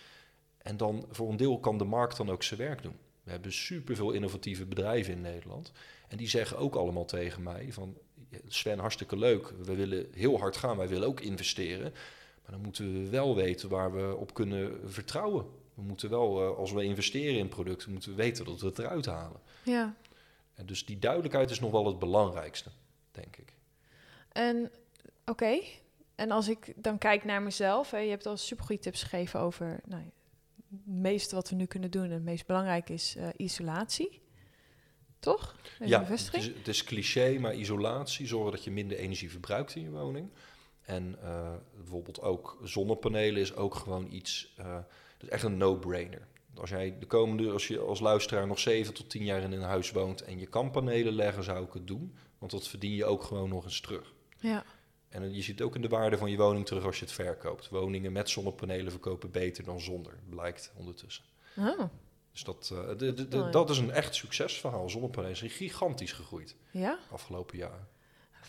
En 0.58 0.78
dan 0.78 1.06
voor 1.12 1.30
een 1.30 1.38
deel 1.38 1.60
kan 1.60 1.78
de 1.78 1.84
markt 1.84 2.18
dan 2.18 2.30
ook 2.30 2.44
zijn 2.44 2.60
werk 2.60 2.82
doen. 2.82 2.98
We 3.24 3.32
hebben 3.32 3.54
superveel 3.54 4.12
innovatieve 4.12 4.66
bedrijven 4.66 5.14
in 5.14 5.22
Nederland. 5.22 5.72
En 6.08 6.18
die 6.18 6.30
zeggen 6.30 6.58
ook 6.58 6.76
allemaal 6.76 7.06
tegen 7.06 7.44
mij 7.44 7.74
van... 7.74 7.98
"Ja, 8.30 8.38
Sven, 8.48 8.80
hartstikke 8.80 9.18
leuk. 9.18 9.54
We 9.64 9.76
willen 9.76 10.08
heel 10.14 10.40
hard 10.40 10.58
gaan. 10.58 10.78
Wij 10.78 10.88
willen 10.88 11.08
ook 11.08 11.20
investeren. 11.20 11.94
Maar 12.50 12.58
dan 12.58 12.68
moeten 12.68 12.94
we 12.94 13.10
wel 13.10 13.36
weten 13.36 13.70
waar 13.70 13.94
we 13.94 14.16
op 14.16 14.34
kunnen 14.34 14.92
vertrouwen. 14.92 15.46
We 15.74 15.82
moeten 15.82 16.10
wel, 16.10 16.42
eh, 16.42 16.58
als 16.58 16.72
we 16.72 16.84
investeren 16.84 17.40
in 17.40 17.48
producten, 17.48 17.92
moeten 17.92 18.10
we 18.10 18.16
weten 18.16 18.46
dat 18.46 18.62
we 18.62 18.68
het 18.68 18.80
eruit 18.80 19.06
halen. 19.06 19.40
Ja. 19.64 19.96
En 20.54 20.66
dus 20.66 20.86
die 20.86 21.00
duidelijkheid 21.00 21.50
is 21.50 21.60
nog 21.60 21.72
wel 21.72 21.86
het 21.86 22.00
belangrijkste, 22.00 22.70
denk 23.12 23.38
ik. 23.38 23.54
En 24.32 24.72
oké, 25.26 25.60
en 26.16 26.32
als 26.32 26.48
ik 26.48 26.74
dan 26.76 26.98
kijk 26.98 27.24
naar 27.24 27.42
mezelf, 27.42 27.92
hè, 27.92 27.98
je 27.98 28.10
hebt 28.10 28.26
al 28.26 28.38
supergoeie 28.38 28.82
tips 28.82 29.04
gegeven 29.04 29.40
over 29.40 29.80
nou, 29.86 30.04
het 30.04 30.86
meeste 30.86 31.36
wat 31.36 31.50
we 31.50 31.56
nu 31.56 31.66
kunnen 31.66 31.92
doen. 31.92 32.04
En 32.04 32.12
het 32.12 32.24
meest 32.24 32.46
belangrijk 32.46 32.90
is 32.90 33.16
eh, 33.16 33.28
isolatie. 33.38 34.22
Toch? 35.20 35.56
Even 35.74 35.88
ja, 35.88 36.04
het 36.04 36.30
is, 36.34 36.46
het 36.46 36.68
is 36.68 36.84
cliché, 36.84 37.40
maar 37.40 37.56
isolatie, 37.56 38.28
zorgen 38.28 38.52
dat 38.52 38.64
je 38.64 38.72
minder 38.72 38.98
energie 38.98 39.32
verbruikt 39.32 39.76
in 39.76 39.82
je 39.82 39.90
woning. 39.90 40.30
En 40.90 41.16
eh, 41.24 41.52
bijvoorbeeld 41.78 42.22
ook 42.22 42.58
zonnepanelen 42.64 43.42
is 43.42 43.56
ook 43.56 43.76
gewoon 43.76 44.12
iets, 44.12 44.54
eh 44.58 44.74
dat 45.18 45.28
is 45.28 45.30
echt 45.30 45.44
een 45.44 45.58
no-brainer. 45.58 46.28
Als 46.56 46.70
jij 46.70 46.96
de 47.00 47.06
komende, 47.06 47.52
als 47.52 47.68
je 47.68 47.80
als 47.80 48.00
luisteraar 48.00 48.48
nog 48.48 48.60
7 48.60 48.94
tot 48.94 49.10
10 49.10 49.24
jaar 49.24 49.42
in 49.42 49.52
een 49.52 49.62
huis 49.62 49.92
woont 49.92 50.22
en 50.22 50.40
je 50.40 50.46
kan 50.48 50.72
panelen 50.72 51.14
leggen, 51.14 51.44
zou 51.44 51.66
ik 51.66 51.74
het 51.74 51.88
doen. 51.88 52.16
Want 52.38 52.52
dat 52.52 52.68
verdien 52.68 52.96
je 52.96 53.06
ook 53.06 53.24
gewoon 53.24 53.50
nog 53.50 53.64
eens 53.64 53.82
terug. 53.82 54.14
Ja. 54.38 54.64
En 55.10 55.34
je 55.34 55.42
ziet 55.42 55.62
ook 55.62 55.76
in 55.76 55.82
de 55.82 55.88
waarde 55.88 56.18
van 56.18 56.32
je 56.32 56.38
woning 56.38 56.66
terug 56.66 56.86
als 56.86 57.00
je 57.00 57.06
het 57.06 57.14
verkoopt. 57.14 57.70
Woningen 57.70 58.12
met 58.12 58.30
zonnepanelen 58.30 58.92
verkopen 58.92 59.32
beter 59.32 59.64
dan 59.64 59.80
zonder, 59.82 60.14
blijkt 60.30 60.72
ondertussen. 60.76 61.24
Oh, 61.58 61.80
Dus 62.32 62.44
dat, 62.44 62.70
eh, 62.74 62.88
de, 62.98 63.14
de, 63.14 63.28
de- 63.28 63.38
ja. 63.38 63.50
dat 63.50 63.70
is 63.70 63.78
een 63.78 63.92
echt 63.92 64.16
succesverhaal. 64.16 64.90
Zonnepanelen 64.90 65.38
zijn 65.38 65.50
gigantisch 65.50 66.12
gegroeid 66.14 66.56
ja, 66.72 67.00
afgelopen 67.12 67.58
jaren. 67.58 67.88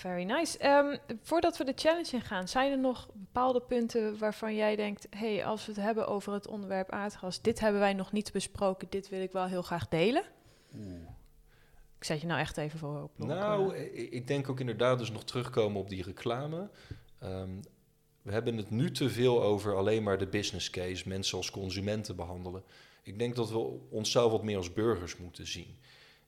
Very 0.01 0.25
nice. 0.25 0.59
Ehm, 0.59 0.97
voordat 1.23 1.57
we 1.57 1.65
de 1.65 1.73
challenge 1.77 2.13
ingaan, 2.13 2.49
zijn 2.49 2.71
er 2.71 2.79
nog 2.79 3.09
bepaalde 3.13 3.61
punten 3.61 4.19
waarvan 4.19 4.55
jij 4.55 4.77
denkt... 4.77 5.07
hey, 5.11 5.45
als 5.45 5.67
we 5.67 5.73
het 5.73 5.81
hebben 5.81 6.07
over 6.07 6.33
het 6.33 6.47
onderwerp 6.47 6.91
aardgas... 6.91 7.43
dit 7.43 7.61
hebben 7.61 7.81
wij 7.81 7.95
nog 7.95 8.13
niet 8.13 8.33
besproken, 8.33 8.87
dit 8.91 9.09
wil 9.09 9.21
ik 9.21 9.33
wel 9.33 9.47
heel 9.47 9.63
graag 9.63 9.89
delen. 9.89 10.23
Ik 11.99 12.05
zet 12.05 12.21
je 12.21 12.27
nou 12.27 12.41
echt 12.41 12.57
even 12.57 12.79
voor 12.79 13.03
op. 13.03 13.19
Nou, 13.19 13.77
ik 13.95 14.27
denk 14.27 14.49
ook 14.49 14.61
inderdaad 14.61 14.99
dus 14.99 15.11
nog 15.11 15.25
terugkomen 15.25 15.81
op 15.81 15.89
die 15.89 16.03
reclame. 16.03 16.71
Ehm, 17.19 17.51
we 18.23 18.33
hebben 18.33 18.57
het 18.57 18.71
nu 18.71 18.91
te 18.91 19.11
veel 19.11 19.43
over 19.43 19.77
alleen 19.77 20.03
maar 20.03 20.19
de 20.19 20.27
business 20.27 20.71
case, 20.71 21.09
mensen 21.09 21.37
als 21.37 21.51
consumenten 21.51 22.17
behandelen. 22.17 22.63
Ik 23.03 23.19
denk 23.19 23.37
dat 23.37 23.51
we 23.51 23.59
onszelf 23.91 24.33
wat 24.33 24.43
meer 24.43 24.57
als 24.57 24.73
burgers 24.73 25.17
moeten 25.17 25.47
zien. 25.47 25.79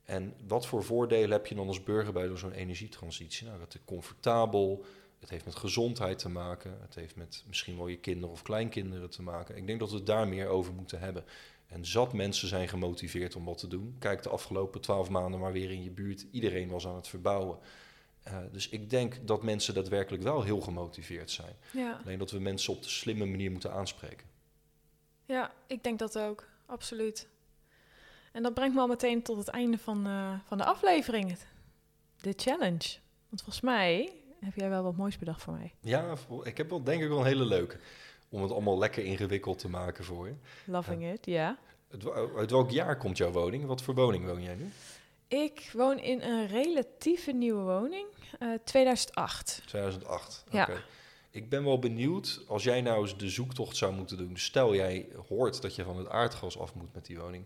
En 0.04 0.34
wat 0.46 0.66
voor 0.66 0.84
voordelen 0.84 1.30
heb 1.30 1.46
je 1.46 1.54
dan 1.54 1.66
als 1.66 1.82
burger 1.82 2.12
bij 2.12 2.36
zo'n 2.36 2.52
energietransitie? 2.52 3.46
Nou, 3.46 3.60
het 3.60 3.74
is 3.74 3.80
comfortabel, 3.84 4.84
het 5.18 5.30
heeft 5.30 5.44
met 5.44 5.54
gezondheid 5.54 6.18
te 6.18 6.28
maken, 6.28 6.78
het 6.80 6.94
heeft 6.94 7.16
met 7.16 7.44
misschien 7.46 7.76
wel 7.76 7.88
je 7.88 7.98
kinderen 7.98 8.30
of 8.30 8.42
kleinkinderen 8.42 9.10
te 9.10 9.22
maken. 9.22 9.56
Ik 9.56 9.66
denk 9.66 9.78
dat 9.80 9.90
we 9.90 9.96
het 9.96 10.06
daar 10.06 10.28
meer 10.28 10.48
over 10.48 10.72
moeten 10.72 10.98
hebben. 10.98 11.24
En 11.66 11.86
zat 11.86 12.12
mensen 12.12 12.48
zijn 12.48 12.68
gemotiveerd 12.68 13.36
om 13.36 13.44
wat 13.44 13.58
te 13.58 13.68
doen. 13.68 13.96
Kijk 13.98 14.22
de 14.22 14.28
afgelopen 14.28 14.80
twaalf 14.80 15.08
maanden 15.08 15.40
maar 15.40 15.52
weer 15.52 15.70
in 15.70 15.82
je 15.82 15.90
buurt. 15.90 16.26
Iedereen 16.30 16.68
was 16.68 16.86
aan 16.86 16.94
het 16.94 17.08
verbouwen. 17.08 17.58
Eh, 18.22 18.38
dus 18.52 18.68
ik 18.68 18.90
denk 18.90 19.26
dat 19.26 19.42
mensen 19.42 19.74
daadwerkelijk 19.74 20.22
wel 20.22 20.42
heel 20.42 20.60
gemotiveerd 20.60 21.30
zijn. 21.30 21.56
Ja. 21.72 22.00
Alleen 22.04 22.18
dat 22.18 22.30
we 22.30 22.38
mensen 22.38 22.72
op 22.72 22.82
de 22.82 22.88
slimme 22.88 23.26
manier 23.26 23.50
moeten 23.50 23.72
aanspreken. 23.72 24.26
Ja, 25.24 25.52
ik 25.66 25.82
denk 25.82 25.98
dat 25.98 26.18
ook. 26.18 26.46
Absoluut. 26.66 27.28
En 28.32 28.42
dat 28.42 28.54
brengt 28.54 28.74
me 28.74 28.80
al 28.80 28.86
meteen 28.86 29.22
tot 29.22 29.36
het 29.36 29.48
einde 29.48 29.78
van, 29.78 30.06
eh, 30.06 30.32
van 30.46 30.58
de 30.58 30.64
aflevering. 30.64 31.36
De 32.20 32.32
challenge. 32.36 32.98
Want 33.28 33.42
volgens 33.42 33.60
mij 33.60 34.12
heb 34.40 34.54
jij 34.54 34.68
wel 34.68 34.82
wat 34.82 34.96
moois 34.96 35.18
bedacht 35.18 35.42
voor 35.42 35.52
mij. 35.52 35.72
Ja, 35.80 36.14
ik 36.42 36.56
heb 36.56 36.70
wel 36.70 36.82
denk 36.82 37.02
ik 37.02 37.08
wel 37.08 37.18
een 37.18 37.26
hele 37.26 37.44
leuke. 37.44 37.76
Om 38.28 38.42
het 38.42 38.50
allemaal 38.50 38.78
lekker 38.78 39.04
ingewikkeld 39.04 39.58
te 39.58 39.68
maken 39.68 40.04
voor 40.04 40.26
je. 40.26 40.34
Loving 40.64 41.12
it, 41.12 41.26
ja. 41.26 41.58
Uit, 42.36 42.50
welk 42.50 42.70
jaar 42.70 42.96
komt 42.96 43.16
jouw 43.16 43.30
woning? 43.30 43.64
Wat 43.64 43.82
voor 43.82 43.94
woning 43.94 44.24
woon 44.26 44.42
jij 44.42 44.54
nu? 44.54 44.70
Ik 45.28 45.70
woon 45.72 45.98
in 45.98 46.20
een 46.22 46.46
relatieve 46.46 47.32
nieuwe 47.32 47.62
woning. 47.62 48.06
eh 48.38 48.48
2008. 48.64 49.62
2008. 49.66 50.44
Ja. 50.50 50.62
Oké. 50.62 50.82
Ik 51.30 51.48
ben 51.48 51.64
wel 51.64 51.78
benieuwd, 51.78 52.44
als 52.48 52.62
jij 52.62 52.80
nou 52.80 53.02
eens 53.02 53.16
de 53.16 53.28
zoektocht 53.28 53.76
zou 53.76 53.94
moeten 53.94 54.16
doen. 54.16 54.36
Stel 54.36 54.74
jij 54.74 55.08
hoort 55.28 55.62
dat 55.62 55.74
je 55.74 55.84
van 55.84 55.96
het 55.96 56.08
aardgas 56.08 56.58
af 56.58 56.74
moet 56.74 56.94
met 56.94 57.06
die 57.06 57.18
woning. 57.18 57.44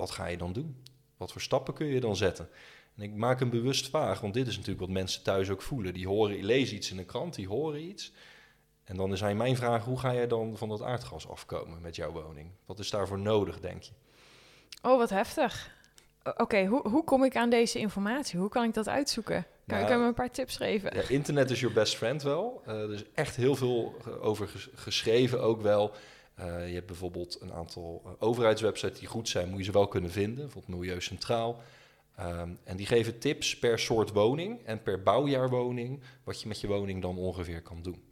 Wat 0.00 0.10
ga 0.10 0.26
je 0.26 0.36
dan 0.36 0.52
doen? 0.52 0.82
Wat 1.16 1.32
voor 1.32 1.40
stappen 1.40 1.74
kun 1.74 1.86
je 1.86 2.00
dan 2.00 2.16
zetten? 2.16 2.48
En 2.96 3.02
ik 3.02 3.14
maak 3.14 3.38
hem 3.38 3.50
bewust 3.50 3.88
vaag, 3.88 4.20
want 4.20 4.34
dit 4.34 4.46
is 4.46 4.52
natuurlijk 4.54 4.80
wat 4.80 4.88
mensen 4.88 5.22
thuis 5.22 5.50
ook 5.50 5.62
voelen. 5.62 5.94
Die 5.94 6.06
horen, 6.06 6.44
lezen 6.44 6.76
iets 6.76 6.90
in 6.90 6.96
de 6.96 7.04
krant, 7.04 7.34
die 7.34 7.48
horen 7.48 7.82
iets. 7.82 8.12
En 8.84 8.96
dan 8.96 9.12
is 9.12 9.20
hij 9.20 9.34
mijn 9.34 9.56
vraag, 9.56 9.84
hoe 9.84 9.98
ga 9.98 10.14
jij 10.14 10.26
dan 10.26 10.56
van 10.56 10.68
dat 10.68 10.82
aardgas 10.82 11.28
afkomen 11.28 11.80
met 11.80 11.96
jouw 11.96 12.10
woning? 12.12 12.50
Wat 12.66 12.78
is 12.78 12.90
daarvoor 12.90 13.18
nodig, 13.18 13.60
denk 13.60 13.82
je? 13.82 13.92
Oh, 14.82 14.96
wat 14.98 15.10
heftig. 15.10 15.70
Oké, 16.36 16.64
hoe, 16.66 16.88
hoe 16.88 17.04
kom 17.04 17.24
ik 17.24 17.36
aan 17.36 17.50
deze 17.50 17.78
informatie? 17.78 18.38
Hoe 18.40 18.48
kan 18.48 18.64
ik 18.64 18.74
dat 18.74 18.88
uitzoeken? 18.88 19.42
Kan, 19.66 19.76
Nou, 19.78 19.82
kan 19.88 19.96
je 19.96 20.02
me 20.02 20.08
een 20.08 20.14
paar 20.14 20.30
tips 20.30 20.56
geven? 20.56 20.96
Ja, 20.96 21.08
internet 21.08 21.50
is 21.50 21.60
your 21.60 21.74
best 21.74 21.96
friend 21.96 22.22
wel. 22.22 22.62
Eh, 22.66 22.74
er 22.82 22.92
is 22.92 23.04
echt 23.14 23.36
heel 23.36 23.54
veel 23.56 23.94
over 24.20 24.48
ges- 24.48 24.68
geschreven 24.74 25.42
ook 25.42 25.60
wel. 25.60 25.92
Eh, 26.40 26.68
je 26.68 26.74
hebt 26.74 26.86
bijvoorbeeld 26.86 27.40
een 27.40 27.52
aantal 27.52 28.02
eh, 28.04 28.12
overheidswebsites 28.18 28.98
die 28.98 29.08
goed 29.08 29.28
zijn, 29.28 29.48
moet 29.48 29.58
je 29.58 29.64
ze 29.64 29.72
wel 29.72 29.88
kunnen 29.88 30.10
vinden. 30.10 30.44
Bijvoorbeeld 30.44 30.78
Milieu 30.78 31.00
Centraal. 31.00 31.62
Ehm, 32.16 32.50
en 32.64 32.76
die 32.76 32.86
geven 32.86 33.18
tips 33.18 33.58
per 33.58 33.78
soort 33.78 34.12
woning 34.12 34.64
en 34.64 34.82
per 34.82 35.02
bouwjaarwoning, 35.02 36.00
wat 36.24 36.40
je 36.40 36.48
met 36.48 36.60
je 36.60 36.66
woning 36.66 37.02
dan 37.02 37.18
ongeveer 37.18 37.62
kan 37.62 37.82
doen. 37.82 38.02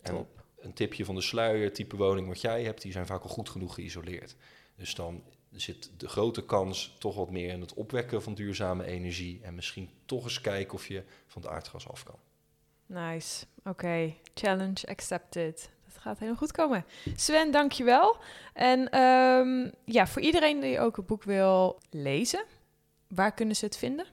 En 0.00 0.14
Top. 0.14 0.44
een 0.58 0.72
tipje 0.72 1.04
van 1.04 1.14
de 1.14 1.20
sluier, 1.20 1.72
type 1.72 1.96
woning 1.96 2.28
wat 2.28 2.40
jij 2.40 2.64
hebt, 2.64 2.82
die 2.82 2.92
zijn 2.92 3.06
vaak 3.06 3.22
al 3.22 3.28
goed 3.28 3.48
genoeg 3.48 3.74
geïsoleerd. 3.74 4.36
Dus 4.76 4.94
dan 4.94 5.22
zit 5.50 5.90
de 5.96 6.08
grote 6.08 6.44
kans 6.44 6.96
toch 6.98 7.14
wat 7.14 7.30
meer 7.30 7.48
in 7.48 7.60
het 7.60 7.74
opwekken 7.74 8.22
van 8.22 8.34
duurzame 8.34 8.84
energie. 8.84 9.40
En 9.42 9.54
misschien 9.54 9.90
toch 10.04 10.24
eens 10.24 10.40
kijken 10.40 10.74
of 10.74 10.86
je 10.86 11.02
van 11.26 11.42
het 11.42 11.50
aardgas 11.50 11.88
af 11.88 12.02
kan. 12.02 12.18
Nice. 12.86 13.46
Oké, 13.64 14.14
challenge 14.34 14.86
accepted. 14.86 15.70
Dat 15.96 16.04
gaat 16.04 16.18
helemaal 16.18 16.40
goed 16.40 16.52
komen. 16.52 16.84
Sven, 17.14 17.50
dankjewel. 17.50 18.16
En 18.52 18.90
ehm, 18.90 19.70
ja, 19.84 20.06
voor 20.06 20.22
iedereen 20.22 20.60
die 20.60 20.80
ook 20.80 20.96
het 20.96 21.06
boek 21.06 21.22
wil 21.22 21.80
lezen, 21.90 22.44
waar 23.08 23.34
kunnen 23.34 23.56
ze 23.56 23.64
het 23.64 23.76
vinden? 23.76 24.06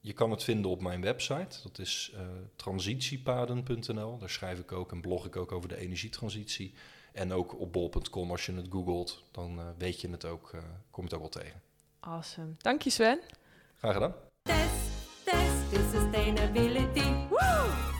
Je 0.00 0.12
kan 0.12 0.30
het 0.30 0.44
vinden 0.44 0.70
op 0.70 0.82
mijn 0.82 1.00
website. 1.00 1.62
Dat 1.62 1.78
is 1.78 2.12
eh, 2.14 2.20
transitiepaden.nl. 2.56 4.18
Daar 4.18 4.30
schrijf 4.30 4.58
ik 4.58 4.72
ook 4.72 4.92
en 4.92 5.00
blog 5.00 5.26
ik 5.26 5.36
ook 5.36 5.52
over 5.52 5.68
de 5.68 5.76
energietransitie. 5.76 6.74
En 7.12 7.32
ook 7.32 7.60
op 7.60 7.72
bol.com, 7.72 8.30
als 8.30 8.46
je 8.46 8.52
het 8.52 8.66
googelt, 8.70 9.24
dan 9.30 9.58
eh, 9.58 9.66
weet 9.78 10.00
je 10.00 10.10
het 10.10 10.24
ook, 10.24 10.50
eh, 10.52 10.60
kom 10.90 11.04
je 11.04 11.14
het 11.14 11.14
ook 11.14 11.32
wel 11.32 11.42
tegen. 11.42 11.62
Awesome. 12.00 12.54
Dank 12.58 12.82
je 12.82 12.90
Sven. 12.90 13.20
Graag 13.78 13.92
gedaan. 13.92 14.14
Test, 14.42 14.90
test 15.24 15.72
to 15.72 15.98
sustainability. 15.98 17.28
Woo! 17.28 17.97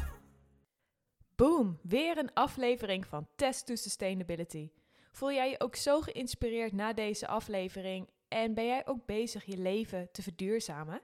Boom, 1.38 1.78
weer 1.82 2.18
een 2.18 2.32
aflevering 2.34 3.06
van 3.06 3.28
Test 3.36 3.66
to 3.66 3.74
Sustainability. 3.74 4.70
Voel 5.12 5.32
jij 5.32 5.50
je 5.50 5.60
ook 5.60 5.76
zo 5.76 6.00
geïnspireerd 6.00 6.72
na 6.72 6.92
deze 6.92 7.26
aflevering 7.26 8.08
en 8.28 8.54
ben 8.54 8.66
jij 8.66 8.86
ook 8.86 9.06
bezig 9.06 9.44
je 9.44 9.56
leven 9.56 10.08
te 10.12 10.22
verduurzamen? 10.22 11.02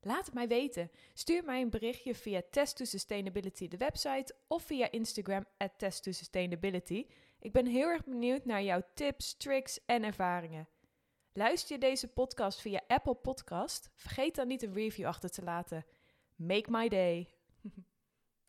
Laat 0.00 0.24
het 0.24 0.34
mij 0.34 0.48
weten. 0.48 0.90
Stuur 1.14 1.44
mij 1.44 1.60
een 1.60 1.70
berichtje 1.70 2.14
via 2.14 2.42
Test 2.50 2.76
to 2.76 2.84
Sustainability, 2.84 3.68
de 3.68 3.76
website, 3.76 4.34
of 4.48 4.62
via 4.62 4.90
Instagram 4.90 5.44
at 5.56 5.78
Test 5.78 6.02
to 6.02 6.12
Sustainability. 6.12 7.06
Ik 7.38 7.52
ben 7.52 7.66
heel 7.66 7.88
erg 7.88 8.04
benieuwd 8.04 8.44
naar 8.44 8.62
jouw 8.62 8.82
tips, 8.94 9.36
tricks 9.36 9.84
en 9.86 10.04
ervaringen. 10.04 10.68
Luister 11.32 11.74
je 11.74 11.80
deze 11.80 12.08
podcast 12.08 12.60
via 12.60 12.80
Apple 12.86 13.14
Podcast? 13.14 13.90
Vergeet 13.94 14.34
dan 14.34 14.48
niet 14.48 14.62
een 14.62 14.74
review 14.74 15.06
achter 15.06 15.30
te 15.30 15.42
laten. 15.42 15.86
Make 16.36 16.70
my 16.70 16.88
day. 16.88 17.33